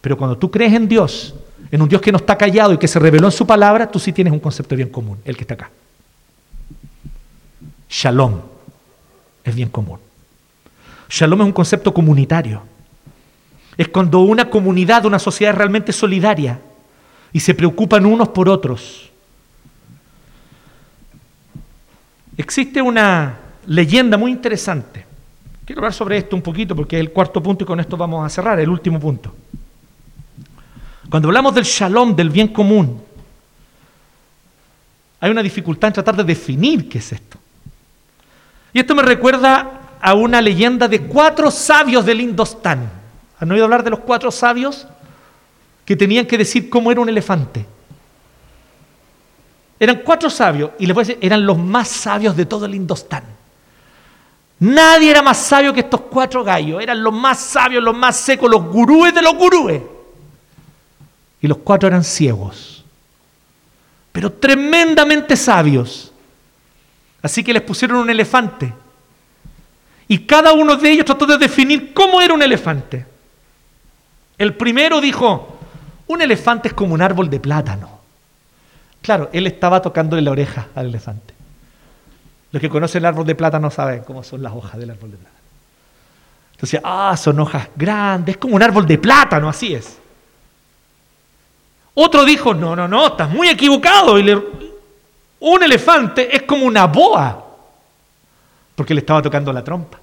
[0.00, 1.34] Pero cuando tú crees en Dios,
[1.70, 3.98] en un Dios que no está callado y que se reveló en su palabra, tú
[3.98, 5.70] sí tienes un concepto bien común, el que está acá.
[7.88, 8.40] Shalom
[9.42, 9.98] es bien común.
[11.08, 12.62] Shalom es un concepto comunitario.
[13.76, 16.60] Es cuando una comunidad, una sociedad es realmente solidaria
[17.32, 19.10] y se preocupan unos por otros.
[22.36, 25.13] Existe una leyenda muy interesante.
[25.64, 28.24] Quiero hablar sobre esto un poquito porque es el cuarto punto y con esto vamos
[28.24, 29.34] a cerrar, el último punto.
[31.08, 33.02] Cuando hablamos del shalom, del bien común,
[35.20, 37.38] hay una dificultad en tratar de definir qué es esto.
[38.74, 42.90] Y esto me recuerda a una leyenda de cuatro sabios del Indostán.
[43.40, 44.86] ¿Han oído hablar de los cuatro sabios
[45.86, 47.64] que tenían que decir cómo era un elefante?
[49.80, 52.74] Eran cuatro sabios y les voy a decir, eran los más sabios de todo el
[52.74, 53.24] Indostán.
[54.58, 56.82] Nadie era más sabio que estos cuatro gallos.
[56.82, 59.82] Eran los más sabios, los más secos, los gurúes de los gurúes
[61.44, 62.82] y los cuatro eran ciegos,
[64.12, 66.10] pero tremendamente sabios.
[67.20, 68.72] Así que les pusieron un elefante.
[70.08, 73.04] Y cada uno de ellos trató de definir cómo era un elefante.
[74.38, 75.58] El primero dijo,
[76.06, 78.00] un elefante es como un árbol de plátano.
[79.02, 81.33] Claro, él estaba tocándole la oreja al elefante.
[82.54, 85.16] Los que conocen el árbol de plátano saben cómo son las hojas del árbol de
[85.16, 85.42] plátano.
[86.52, 89.98] Entonces, ah, son hojas grandes, es como un árbol de plátano, así es.
[91.94, 94.20] Otro dijo, no, no, no, estás muy equivocado.
[94.20, 94.40] Y
[95.40, 97.44] Un elefante es como una boa,
[98.76, 99.98] porque le estaba tocando la trompa.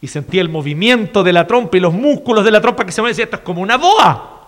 [0.00, 3.02] Y sentía el movimiento de la trompa y los músculos de la trompa que se
[3.02, 4.38] mueven decía, esto es como una boa.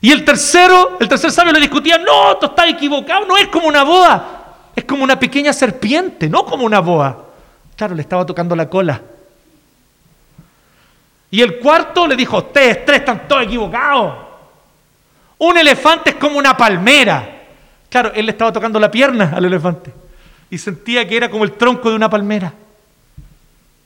[0.00, 3.68] Y el tercero, el tercer sabio le discutía, no, tú estás equivocado, no es como
[3.68, 4.37] una boa,
[4.78, 7.26] es como una pequeña serpiente, no como una boa.
[7.76, 9.00] Claro, le estaba tocando la cola.
[11.30, 14.14] Y el cuarto le dijo, ustedes tres están todos equivocados.
[15.38, 17.36] Un elefante es como una palmera.
[17.88, 19.92] Claro, él le estaba tocando la pierna al elefante
[20.50, 22.52] y sentía que era como el tronco de una palmera.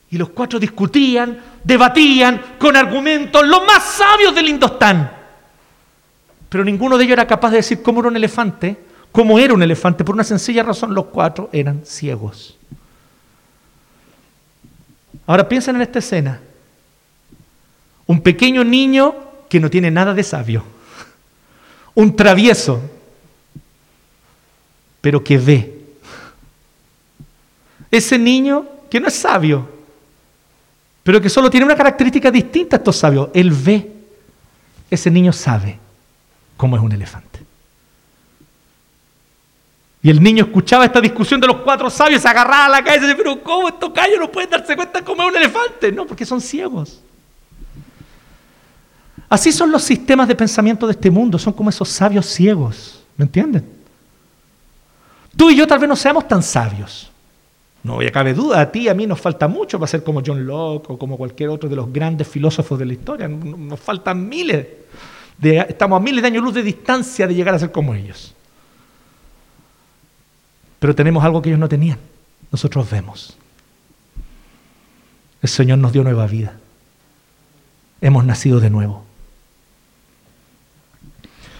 [0.09, 5.11] Y los cuatro discutían, debatían con argumentos los más sabios del Indostán.
[6.49, 8.77] Pero ninguno de ellos era capaz de decir cómo era un elefante,
[9.13, 10.03] cómo era un elefante.
[10.03, 12.57] Por una sencilla razón, los cuatro eran ciegos.
[15.25, 16.41] Ahora piensen en esta escena.
[18.05, 19.15] Un pequeño niño
[19.47, 20.63] que no tiene nada de sabio.
[21.93, 22.81] Un travieso,
[24.99, 25.79] pero que ve.
[27.91, 29.69] Ese niño que no es sabio,
[31.03, 33.29] pero que solo tiene una característica distinta a estos sabios.
[33.33, 33.91] Él ve.
[34.89, 35.77] Ese niño sabe
[36.57, 37.32] cómo es un elefante.
[40.03, 43.05] Y el niño escuchaba esta discusión de los cuatro sabios, se agarraba a la cabeza
[43.05, 45.93] y decía, pero ¿cómo estos callos no pueden darse cuenta cómo es un elefante?
[45.93, 46.99] No, porque son ciegos.
[49.29, 53.23] Así son los sistemas de pensamiento de este mundo, son como esos sabios ciegos, ¿me
[53.23, 53.65] entienden?
[55.37, 57.09] Tú y yo tal vez no seamos tan sabios.
[57.81, 60.21] No a cabe duda, a ti y a mí nos falta mucho para ser como
[60.25, 63.27] John Locke o como cualquier otro de los grandes filósofos de la historia.
[63.27, 64.67] Nos faltan miles.
[65.41, 68.33] estamos a miles de años luz de distancia de llegar a ser como ellos.
[70.83, 71.97] Pero tenemos algo que ellos no tenían.
[72.51, 73.37] Nosotros vemos.
[75.41, 76.57] El Señor nos dio nueva vida.
[78.01, 79.05] Hemos nacido de nuevo.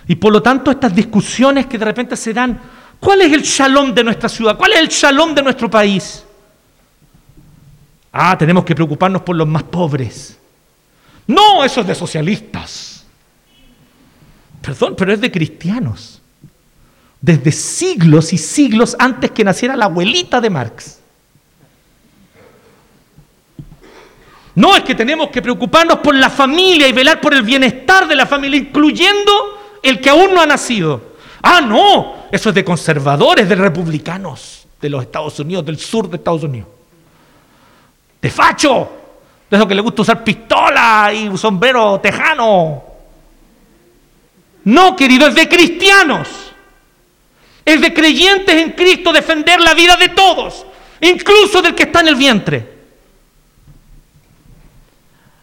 [0.09, 2.59] Y por lo tanto estas discusiones que de repente se dan,
[2.99, 4.57] ¿cuál es el shalom de nuestra ciudad?
[4.57, 6.25] ¿Cuál es el shalom de nuestro país?
[8.11, 10.37] Ah, tenemos que preocuparnos por los más pobres.
[11.27, 13.05] No, eso es de socialistas.
[14.61, 16.21] Perdón, pero es de cristianos.
[17.23, 20.99] Desde siglos y siglos antes que naciera la abuelita de Marx.
[24.55, 28.15] No, es que tenemos que preocuparnos por la familia y velar por el bienestar de
[28.17, 29.31] la familia, incluyendo
[29.81, 31.13] el que aún no ha nacido.
[31.41, 36.17] Ah, no, eso es de conservadores, de republicanos de los Estados Unidos, del sur de
[36.17, 36.67] Estados Unidos.
[38.21, 38.89] De facho,
[39.49, 42.83] de esos que le gusta usar pistola y sombrero tejano.
[44.65, 46.52] No, querido, es de cristianos.
[47.65, 50.65] Es de creyentes en Cristo defender la vida de todos,
[51.01, 52.73] incluso del que está en el vientre.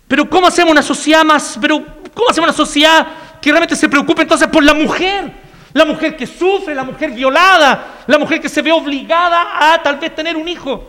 [0.06, 3.06] Pero ¿cómo hacemos una sociedad más, pero cómo hacemos una sociedad
[3.40, 5.32] que realmente se preocupe entonces por la mujer,
[5.72, 9.98] la mujer que sufre, la mujer violada, la mujer que se ve obligada a tal
[9.98, 10.84] vez tener un hijo.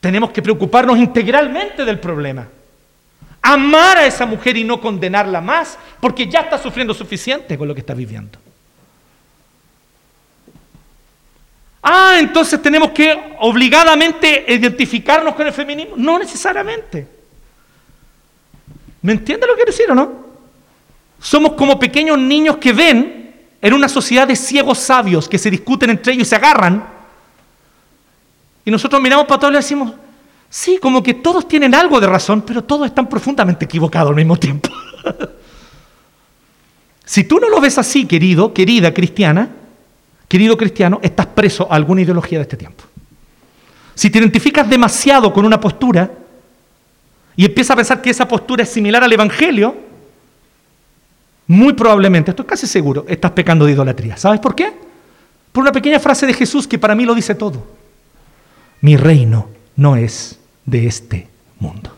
[0.00, 2.46] Tenemos que preocuparnos integralmente del problema.
[3.42, 7.74] Amar a esa mujer y no condenarla más, porque ya está sufriendo suficiente con lo
[7.74, 8.38] que está viviendo.
[11.88, 15.94] Ah, entonces tenemos que obligadamente identificarnos con el feminismo.
[15.96, 17.06] No necesariamente.
[19.02, 20.12] ¿Me entiende lo que quiero decir o no?
[21.20, 23.32] Somos como pequeños niños que ven
[23.62, 26.84] en una sociedad de ciegos sabios que se discuten entre ellos y se agarran.
[28.64, 29.92] Y nosotros miramos para todos y decimos,
[30.50, 34.36] sí, como que todos tienen algo de razón, pero todos están profundamente equivocados al mismo
[34.36, 34.70] tiempo.
[37.04, 39.50] si tú no lo ves así, querido, querida cristiana,
[40.28, 42.84] querido cristiano, estás preso a alguna ideología de este tiempo.
[43.94, 46.10] Si te identificas demasiado con una postura
[47.34, 49.76] y empiezas a pensar que esa postura es similar al Evangelio,
[51.46, 54.16] muy probablemente, estoy casi seguro, estás pecando de idolatría.
[54.16, 54.72] ¿Sabes por qué?
[55.52, 57.66] Por una pequeña frase de Jesús que para mí lo dice todo.
[58.80, 61.95] Mi reino no es de este mundo.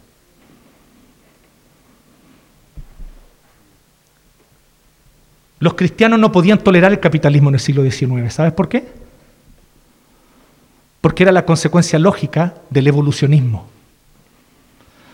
[5.61, 8.33] Los cristianos no podían tolerar el capitalismo en el siglo XIX.
[8.33, 8.87] ¿Sabes por qué?
[11.01, 13.69] Porque era la consecuencia lógica del evolucionismo.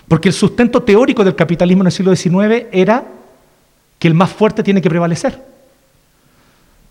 [0.09, 3.05] Porque el sustento teórico del capitalismo en el siglo XIX era
[3.99, 5.43] que el más fuerte tiene que prevalecer.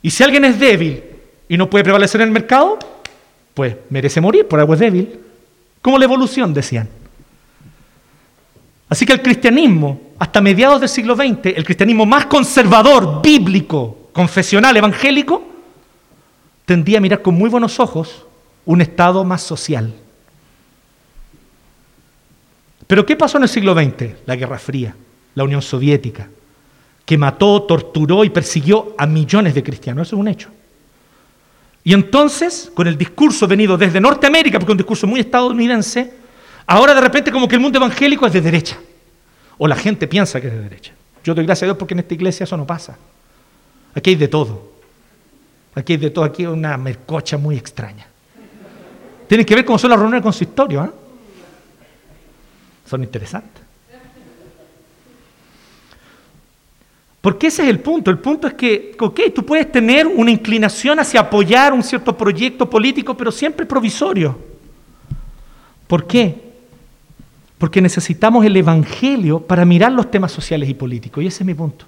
[0.01, 1.04] Y si alguien es débil
[1.47, 2.80] y no puede prevalecer en el mercado,
[3.54, 5.20] pues merece morir por algo es débil.
[5.82, 6.89] Como la evolución, decían.
[8.94, 14.78] Así que el cristianismo, hasta mediados del siglo XX, el cristianismo más conservador, bíblico, confesional,
[14.78, 15.44] evangélico,
[16.64, 18.28] tendía a mirar con muy buenos ojos
[18.68, 19.91] un estado más social.
[22.86, 24.28] Pero ¿qué pasó en el siglo XX?
[24.28, 24.96] La Guerra Fría,
[25.34, 26.30] la Unión Soviética,
[27.04, 30.08] que mató, torturó y persiguió a millones de cristianos.
[30.08, 30.50] Eso es un hecho.
[31.84, 36.22] Y entonces, con el discurso venido desde Norteamérica, porque es un discurso muy estadounidense,
[36.66, 38.78] ahora de repente como que el mundo evangélico es de derecha.
[39.57, 40.93] O la gente piensa que es de derecha.
[41.24, 42.97] Yo doy gracias a Dios porque en esta iglesia eso no pasa.
[43.95, 44.72] Aquí hay de todo.
[45.76, 46.26] Aquí hay de todo.
[46.26, 48.07] Aquí hay una mercocha muy extraña.
[49.28, 50.86] Tienen que ver cómo son las reuniones con su historia.
[50.86, 50.89] ¿eh?
[52.86, 53.64] Son interesantes.
[57.22, 58.11] Porque ese es el punto.
[58.11, 62.70] El punto es que, ok, tú puedes tener una inclinación hacia apoyar un cierto proyecto
[62.70, 64.38] político, pero siempre provisorio.
[65.88, 66.53] ¿Por qué?
[67.64, 71.24] Porque necesitamos el Evangelio para mirar los temas sociales y políticos.
[71.24, 71.86] Y ese es mi punto.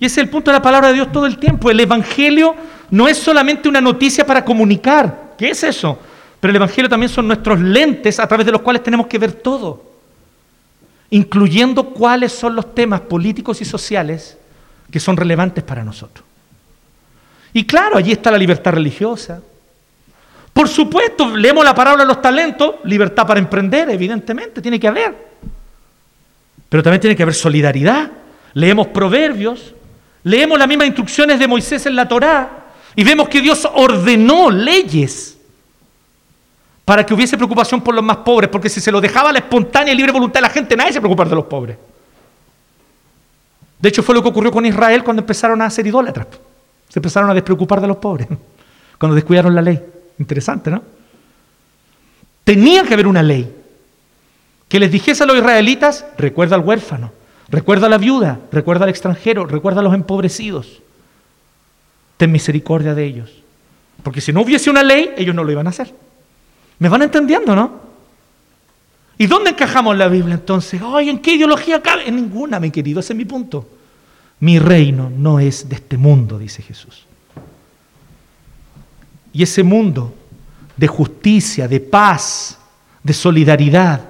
[0.00, 1.70] Y ese es el punto de la palabra de Dios todo el tiempo.
[1.70, 2.54] El Evangelio
[2.90, 5.34] no es solamente una noticia para comunicar.
[5.36, 5.98] ¿Qué es eso?
[6.40, 9.32] Pero el Evangelio también son nuestros lentes a través de los cuales tenemos que ver
[9.32, 9.92] todo
[11.10, 14.38] incluyendo cuáles son los temas políticos y sociales
[14.90, 16.24] que son relevantes para nosotros.
[17.52, 19.42] Y claro, allí está la libertad religiosa.
[20.54, 25.12] Por supuesto, leemos la palabra de los talentos, libertad para emprender, evidentemente, tiene que haber.
[26.68, 28.08] Pero también tiene que haber solidaridad.
[28.54, 29.74] Leemos proverbios,
[30.22, 35.36] leemos las mismas instrucciones de Moisés en la Torá y vemos que Dios ordenó leyes
[36.84, 39.92] para que hubiese preocupación por los más pobres, porque si se lo dejaba la espontánea
[39.92, 41.76] y libre voluntad de la gente, nadie se preocupaba de los pobres.
[43.80, 46.28] De hecho, fue lo que ocurrió con Israel cuando empezaron a ser idólatras.
[46.88, 48.28] Se empezaron a despreocupar de los pobres,
[48.98, 49.93] cuando descuidaron la ley.
[50.18, 50.82] Interesante, ¿no?
[52.44, 53.52] Tenía que haber una ley
[54.68, 57.12] que les dijese a los israelitas, recuerda al huérfano,
[57.48, 60.82] recuerda a la viuda, recuerda al extranjero, recuerda a los empobrecidos.
[62.16, 63.30] Ten misericordia de ellos.
[64.02, 65.94] Porque si no hubiese una ley, ellos no lo iban a hacer.
[66.78, 67.80] ¿Me van entendiendo, no?
[69.16, 70.80] ¿Y dónde encajamos la Biblia entonces?
[70.84, 72.08] Ay, ¿en qué ideología cabe?
[72.08, 73.68] En ninguna, mi querido, ese es mi punto.
[74.40, 77.06] Mi reino no es de este mundo, dice Jesús.
[79.34, 80.14] Y ese mundo
[80.76, 82.58] de justicia, de paz,
[83.02, 84.00] de solidaridad,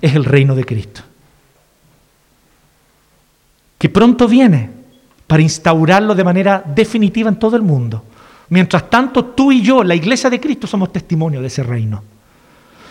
[0.00, 1.02] es el reino de Cristo.
[3.78, 4.70] Que pronto viene
[5.26, 8.02] para instaurarlo de manera definitiva en todo el mundo.
[8.48, 12.02] Mientras tanto, tú y yo, la iglesia de Cristo, somos testimonio de ese reino.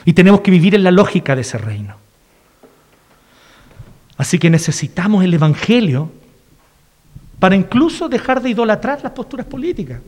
[0.05, 1.95] Y tenemos que vivir en la lógica de ese reino.
[4.17, 6.11] Así que necesitamos el Evangelio
[7.39, 9.99] para incluso dejar de idolatrar las posturas políticas.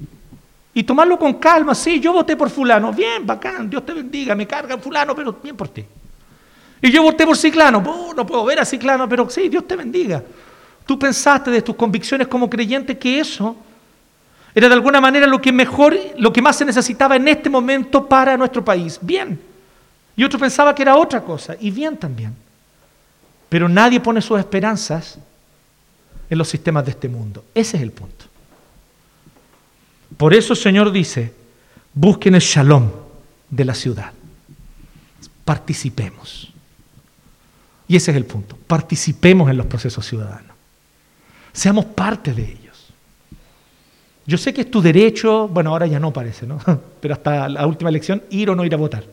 [0.73, 1.75] Y tomarlo con calma.
[1.75, 2.93] Sí, yo voté por fulano.
[2.93, 5.85] Bien, bacán, Dios te bendiga, me carga fulano, pero bien por ti.
[6.81, 7.81] Y yo voté por ciclano.
[8.15, 10.23] No puedo ver a ciclano, pero sí, Dios te bendiga.
[10.85, 13.55] Tú pensaste de tus convicciones como creyente que eso
[14.53, 18.07] era de alguna manera lo que mejor, lo que más se necesitaba en este momento
[18.07, 18.99] para nuestro país.
[19.01, 19.39] Bien.
[20.15, 21.55] Y otro pensaba que era otra cosa.
[21.59, 22.35] Y bien también.
[23.47, 25.17] Pero nadie pone sus esperanzas
[26.29, 27.43] en los sistemas de este mundo.
[27.53, 28.30] Ese es el punto.
[30.21, 31.33] Por eso el Señor dice,
[31.95, 32.91] busquen el shalom
[33.49, 34.11] de la ciudad.
[35.43, 36.53] Participemos.
[37.87, 38.55] Y ese es el punto.
[38.67, 40.55] Participemos en los procesos ciudadanos.
[41.51, 42.93] Seamos parte de ellos.
[44.27, 46.59] Yo sé que es tu derecho, bueno, ahora ya no parece, ¿no?
[47.01, 49.03] Pero hasta la última elección, ir o no ir a votar.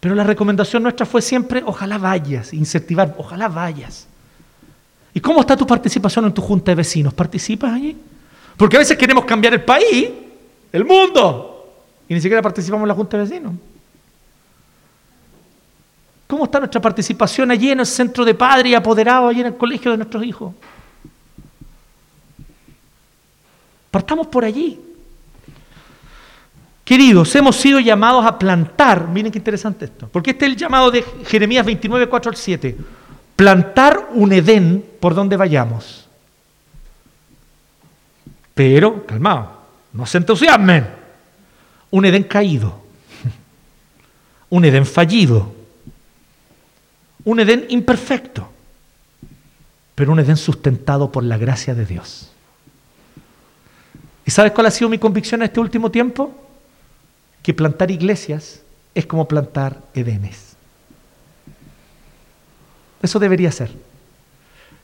[0.00, 4.06] Pero la recomendación nuestra fue siempre, ojalá vayas, incentivar, ojalá vayas.
[5.12, 7.12] ¿Y cómo está tu participación en tu junta de vecinos?
[7.12, 7.98] ¿Participas allí?
[8.56, 10.10] Porque a veces queremos cambiar el país,
[10.72, 11.74] el mundo,
[12.08, 13.52] y ni siquiera participamos en la junta de vecinos.
[16.26, 19.56] ¿Cómo está nuestra participación allí en el centro de padre y apoderado, allí en el
[19.56, 20.54] colegio de nuestros hijos?
[23.90, 24.80] Partamos por allí.
[26.84, 30.90] Queridos, hemos sido llamados a plantar, miren qué interesante esto, porque este es el llamado
[30.90, 32.76] de Jeremías 29, 4 al 7,
[33.36, 36.03] plantar un Edén por donde vayamos.
[38.54, 39.60] Pero, calmado,
[39.92, 40.86] no se entusiasmen,
[41.90, 42.82] un Edén caído,
[44.50, 45.52] un Edén fallido,
[47.24, 48.48] un Edén imperfecto,
[49.94, 52.30] pero un Edén sustentado por la gracia de Dios.
[54.26, 56.32] ¿Y sabes cuál ha sido mi convicción en este último tiempo?
[57.42, 58.62] Que plantar iglesias
[58.94, 60.56] es como plantar edenes.
[63.02, 63.70] Eso debería ser.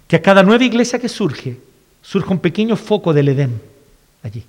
[0.07, 1.59] Que a cada nueva iglesia que surge,
[2.03, 3.61] surja un pequeño foco del Edén
[4.23, 4.45] allí.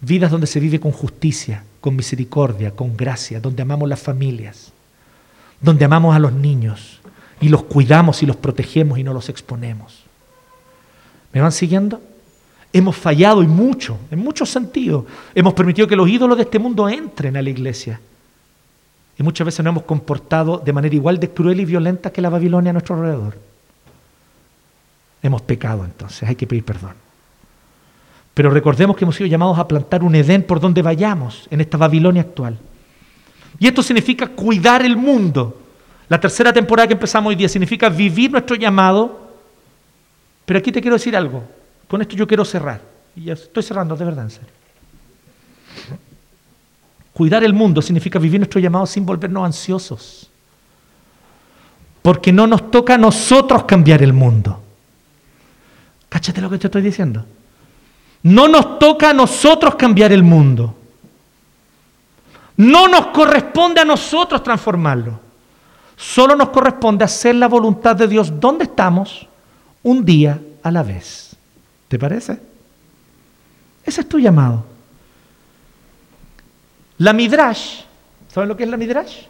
[0.00, 4.72] Vidas donde se vive con justicia, con misericordia, con gracia, donde amamos las familias,
[5.60, 7.00] donde amamos a los niños
[7.40, 10.02] y los cuidamos y los protegemos y no los exponemos.
[11.32, 12.00] ¿Me van siguiendo?
[12.72, 15.04] Hemos fallado y mucho, en muchos sentidos.
[15.34, 18.00] Hemos permitido que los ídolos de este mundo entren a la iglesia.
[19.18, 22.30] Y muchas veces nos hemos comportado de manera igual de cruel y violenta que la
[22.30, 23.51] Babilonia a nuestro alrededor.
[25.22, 26.94] Hemos pecado entonces, hay que pedir perdón.
[28.34, 31.76] Pero recordemos que hemos sido llamados a plantar un Edén por donde vayamos en esta
[31.76, 32.58] Babilonia actual.
[33.58, 35.60] Y esto significa cuidar el mundo.
[36.08, 39.30] La tercera temporada que empezamos hoy día significa vivir nuestro llamado.
[40.46, 41.44] Pero aquí te quiero decir algo.
[41.86, 42.80] Con esto yo quiero cerrar.
[43.14, 44.48] Y ya estoy cerrando, de verdad, en serio.
[47.12, 50.30] Cuidar el mundo significa vivir nuestro llamado sin volvernos ansiosos.
[52.00, 54.61] Porque no nos toca a nosotros cambiar el mundo.
[56.12, 57.24] Cáchate lo que te estoy diciendo.
[58.24, 60.76] No nos toca a nosotros cambiar el mundo.
[62.58, 65.18] No nos corresponde a nosotros transformarlo.
[65.96, 69.26] Solo nos corresponde hacer la voluntad de Dios donde estamos,
[69.82, 71.34] un día a la vez.
[71.88, 72.38] ¿Te parece?
[73.82, 74.66] Ese es tu llamado.
[76.98, 77.84] La Midrash,
[78.28, 79.22] ¿saben lo que es la Midrash?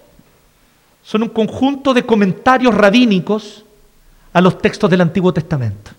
[1.05, 3.65] Son un conjunto de comentarios rabínicos
[4.33, 5.93] a los textos del Antiguo Testamento.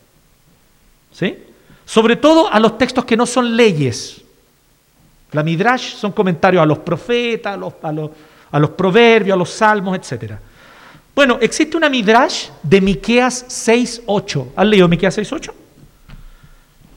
[1.14, 1.38] ¿Sí?
[1.86, 4.22] Sobre todo a los textos que no son leyes.
[5.32, 7.74] La Midrash son comentarios a los profetas, a los,
[8.52, 10.34] a los, proverbios, a los salmos, etc.
[11.16, 14.48] Bueno, existe una Midrash de Miqueas 6.8.
[14.56, 15.52] ¿Has leído Miqueas 6.8?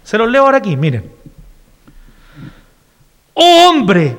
[0.05, 1.11] Se los leo ahora aquí, miren.
[3.35, 4.17] Oh hombre,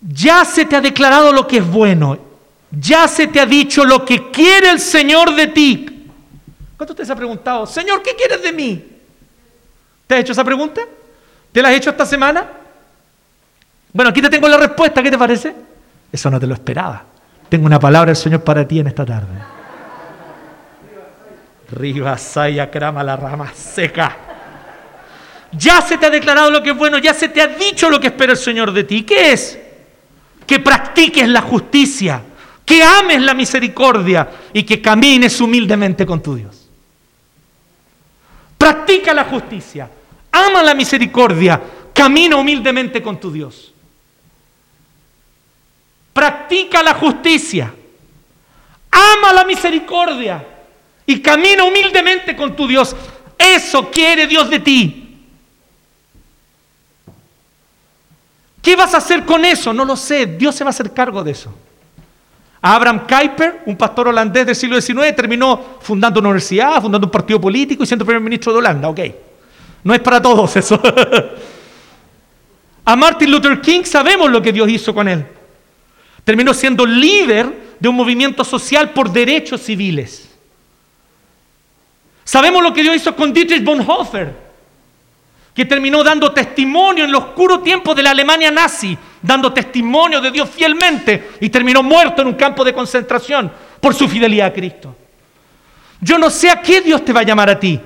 [0.00, 2.18] ya se te ha declarado lo que es bueno,
[2.70, 6.08] ya se te ha dicho lo que quiere el Señor de ti.
[6.76, 8.95] ¿Cuánto usted se ha preguntado, Señor, ¿qué quieres de mí?
[10.06, 10.82] ¿Te has hecho esa pregunta?
[11.52, 12.44] ¿Te la has hecho esta semana?
[13.92, 15.54] Bueno, aquí te tengo la respuesta, ¿qué te parece?
[16.12, 17.02] Eso no te lo esperaba.
[17.48, 19.34] Tengo una palabra del Señor para ti en esta tarde.
[21.72, 24.16] Ribasaya crama la rama seca.
[25.52, 27.98] Ya se te ha declarado lo que es bueno, ya se te ha dicho lo
[27.98, 29.02] que espera el Señor de ti.
[29.02, 29.58] ¿Qué es?
[30.46, 32.20] Que practiques la justicia,
[32.64, 36.55] que ames la misericordia y que camines humildemente con tu Dios.
[38.58, 39.90] Practica la justicia,
[40.32, 41.60] ama la misericordia,
[41.92, 43.72] camina humildemente con tu Dios.
[46.12, 47.72] Practica la justicia,
[48.90, 50.44] ama la misericordia
[51.04, 52.96] y camina humildemente con tu Dios.
[53.38, 55.02] Eso quiere Dios de ti.
[58.62, 59.72] ¿Qué vas a hacer con eso?
[59.72, 60.26] No lo sé.
[60.26, 61.54] Dios se va a hacer cargo de eso.
[62.74, 67.40] Abraham Kuyper, un pastor holandés del siglo XIX, terminó fundando una universidad, fundando un partido
[67.40, 68.88] político y siendo primer ministro de Holanda.
[68.88, 69.00] Ok.
[69.84, 70.80] No es para todos eso.
[72.84, 75.24] a Martin Luther King sabemos lo que Dios hizo con él.
[76.24, 80.28] Terminó siendo líder de un movimiento social por derechos civiles.
[82.24, 84.45] Sabemos lo que Dios hizo con Dietrich Bonhoeffer
[85.56, 90.30] que terminó dando testimonio en los oscuros tiempos de la Alemania nazi, dando testimonio de
[90.30, 93.50] Dios fielmente y terminó muerto en un campo de concentración
[93.80, 94.94] por su fidelidad a Cristo.
[95.98, 97.80] Yo no sé a qué Dios te va a llamar a ti,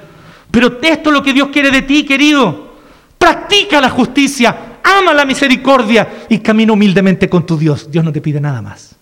[0.50, 2.72] pero esto es lo que Dios quiere de ti, querido.
[3.16, 7.88] Practica la justicia, ama la misericordia y camina humildemente con tu Dios.
[7.88, 8.96] Dios no te pide nada más.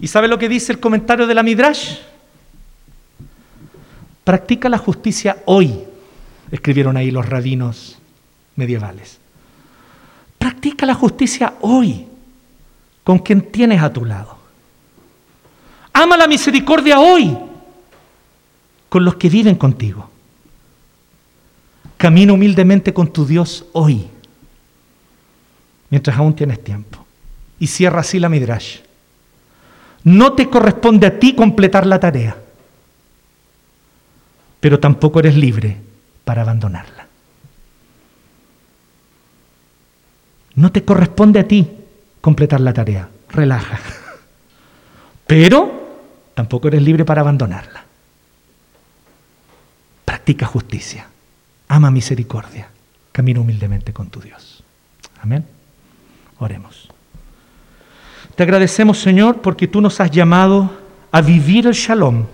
[0.00, 1.96] ¿Y sabe lo que dice el comentario de la Midrash?
[4.24, 5.84] Practica la justicia hoy,
[6.50, 7.98] escribieron ahí los rabinos
[8.56, 9.18] medievales.
[10.38, 12.06] Practica la justicia hoy
[13.04, 14.38] con quien tienes a tu lado.
[15.92, 17.36] Ama la misericordia hoy
[18.88, 20.08] con los que viven contigo.
[21.98, 24.08] Camina humildemente con tu Dios hoy,
[25.90, 27.04] mientras aún tienes tiempo.
[27.58, 28.78] Y cierra así la midrash.
[30.02, 32.43] No te corresponde a ti completar la tarea
[34.64, 35.76] pero tampoco eres libre
[36.24, 37.06] para abandonarla.
[40.54, 41.70] No te corresponde a ti
[42.22, 43.78] completar la tarea, relaja.
[45.26, 47.84] Pero tampoco eres libre para abandonarla.
[50.06, 51.08] Practica justicia,
[51.68, 52.70] ama misericordia,
[53.12, 54.64] camina humildemente con tu Dios.
[55.20, 55.44] Amén.
[56.38, 56.88] Oremos.
[58.34, 60.70] Te agradecemos, Señor, porque tú nos has llamado
[61.12, 62.24] a vivir el shalom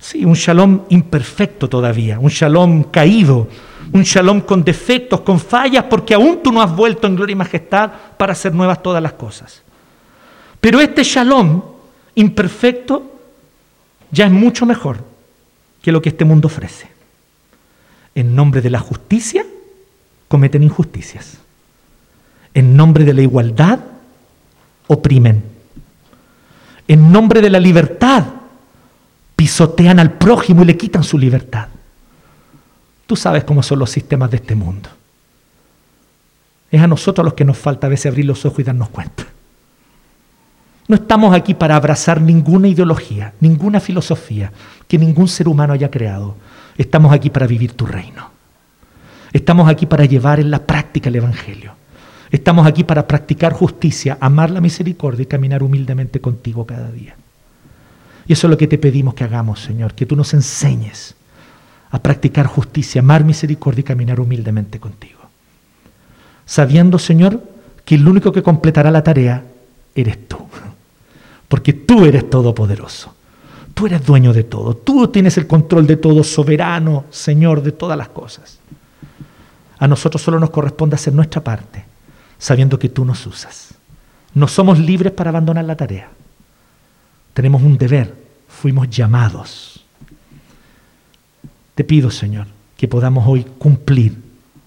[0.00, 3.46] Sí, un shalom imperfecto todavía, un shalom caído,
[3.92, 7.36] un shalom con defectos, con fallas, porque aún tú no has vuelto en gloria y
[7.36, 9.62] majestad para hacer nuevas todas las cosas.
[10.58, 11.62] Pero este shalom
[12.14, 13.18] imperfecto
[14.10, 15.04] ya es mucho mejor
[15.82, 16.88] que lo que este mundo ofrece.
[18.14, 19.44] En nombre de la justicia
[20.28, 21.38] cometen injusticias.
[22.54, 23.80] En nombre de la igualdad
[24.86, 25.44] oprimen.
[26.88, 28.39] En nombre de la libertad
[29.40, 31.68] pisotean al prójimo y le quitan su libertad.
[33.06, 34.90] Tú sabes cómo son los sistemas de este mundo.
[36.70, 39.24] Es a nosotros los que nos falta a veces abrir los ojos y darnos cuenta.
[40.88, 44.52] No estamos aquí para abrazar ninguna ideología, ninguna filosofía
[44.86, 46.36] que ningún ser humano haya creado.
[46.76, 48.30] Estamos aquí para vivir tu reino.
[49.32, 51.72] Estamos aquí para llevar en la práctica el Evangelio.
[52.30, 57.16] Estamos aquí para practicar justicia, amar la misericordia y caminar humildemente contigo cada día.
[58.26, 61.14] Y eso es lo que te pedimos que hagamos, Señor, que tú nos enseñes
[61.90, 65.20] a practicar justicia, amar misericordia y caminar humildemente contigo.
[66.46, 67.42] Sabiendo, Señor,
[67.84, 69.44] que el único que completará la tarea
[69.94, 70.38] eres tú.
[71.48, 73.12] porque tú eres todopoderoso.
[73.74, 77.96] Tú eres dueño de todo, tú tienes el control de todo, soberano, Señor de todas
[77.96, 78.58] las cosas.
[79.78, 81.84] A nosotros solo nos corresponde hacer nuestra parte,
[82.38, 83.74] sabiendo que tú nos usas.
[84.34, 86.10] No somos libres para abandonar la tarea.
[87.34, 88.14] Tenemos un deber,
[88.48, 89.84] fuimos llamados.
[91.74, 94.16] Te pido, Señor, que podamos hoy cumplir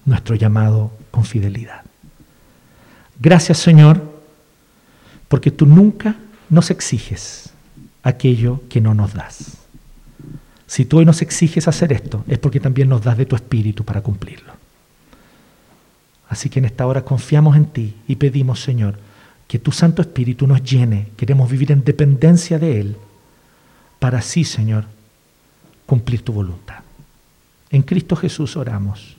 [0.04, 1.82] nuestro llamado con fidelidad.
[3.20, 4.02] Gracias, Señor,
[5.28, 6.16] porque tú nunca
[6.50, 7.50] nos exiges
[8.02, 9.58] aquello que no nos das.
[10.66, 13.84] Si tú hoy nos exiges hacer esto, es porque también nos das de tu espíritu
[13.84, 14.52] para cumplirlo.
[16.28, 18.98] Así que en esta hora confiamos en ti y pedimos, Señor,
[19.46, 21.08] que tu Santo Espíritu nos llene.
[21.16, 22.96] Queremos vivir en dependencia de Él
[23.98, 24.84] para así, Señor,
[25.86, 26.80] cumplir tu voluntad.
[27.70, 29.16] En Cristo Jesús oramos.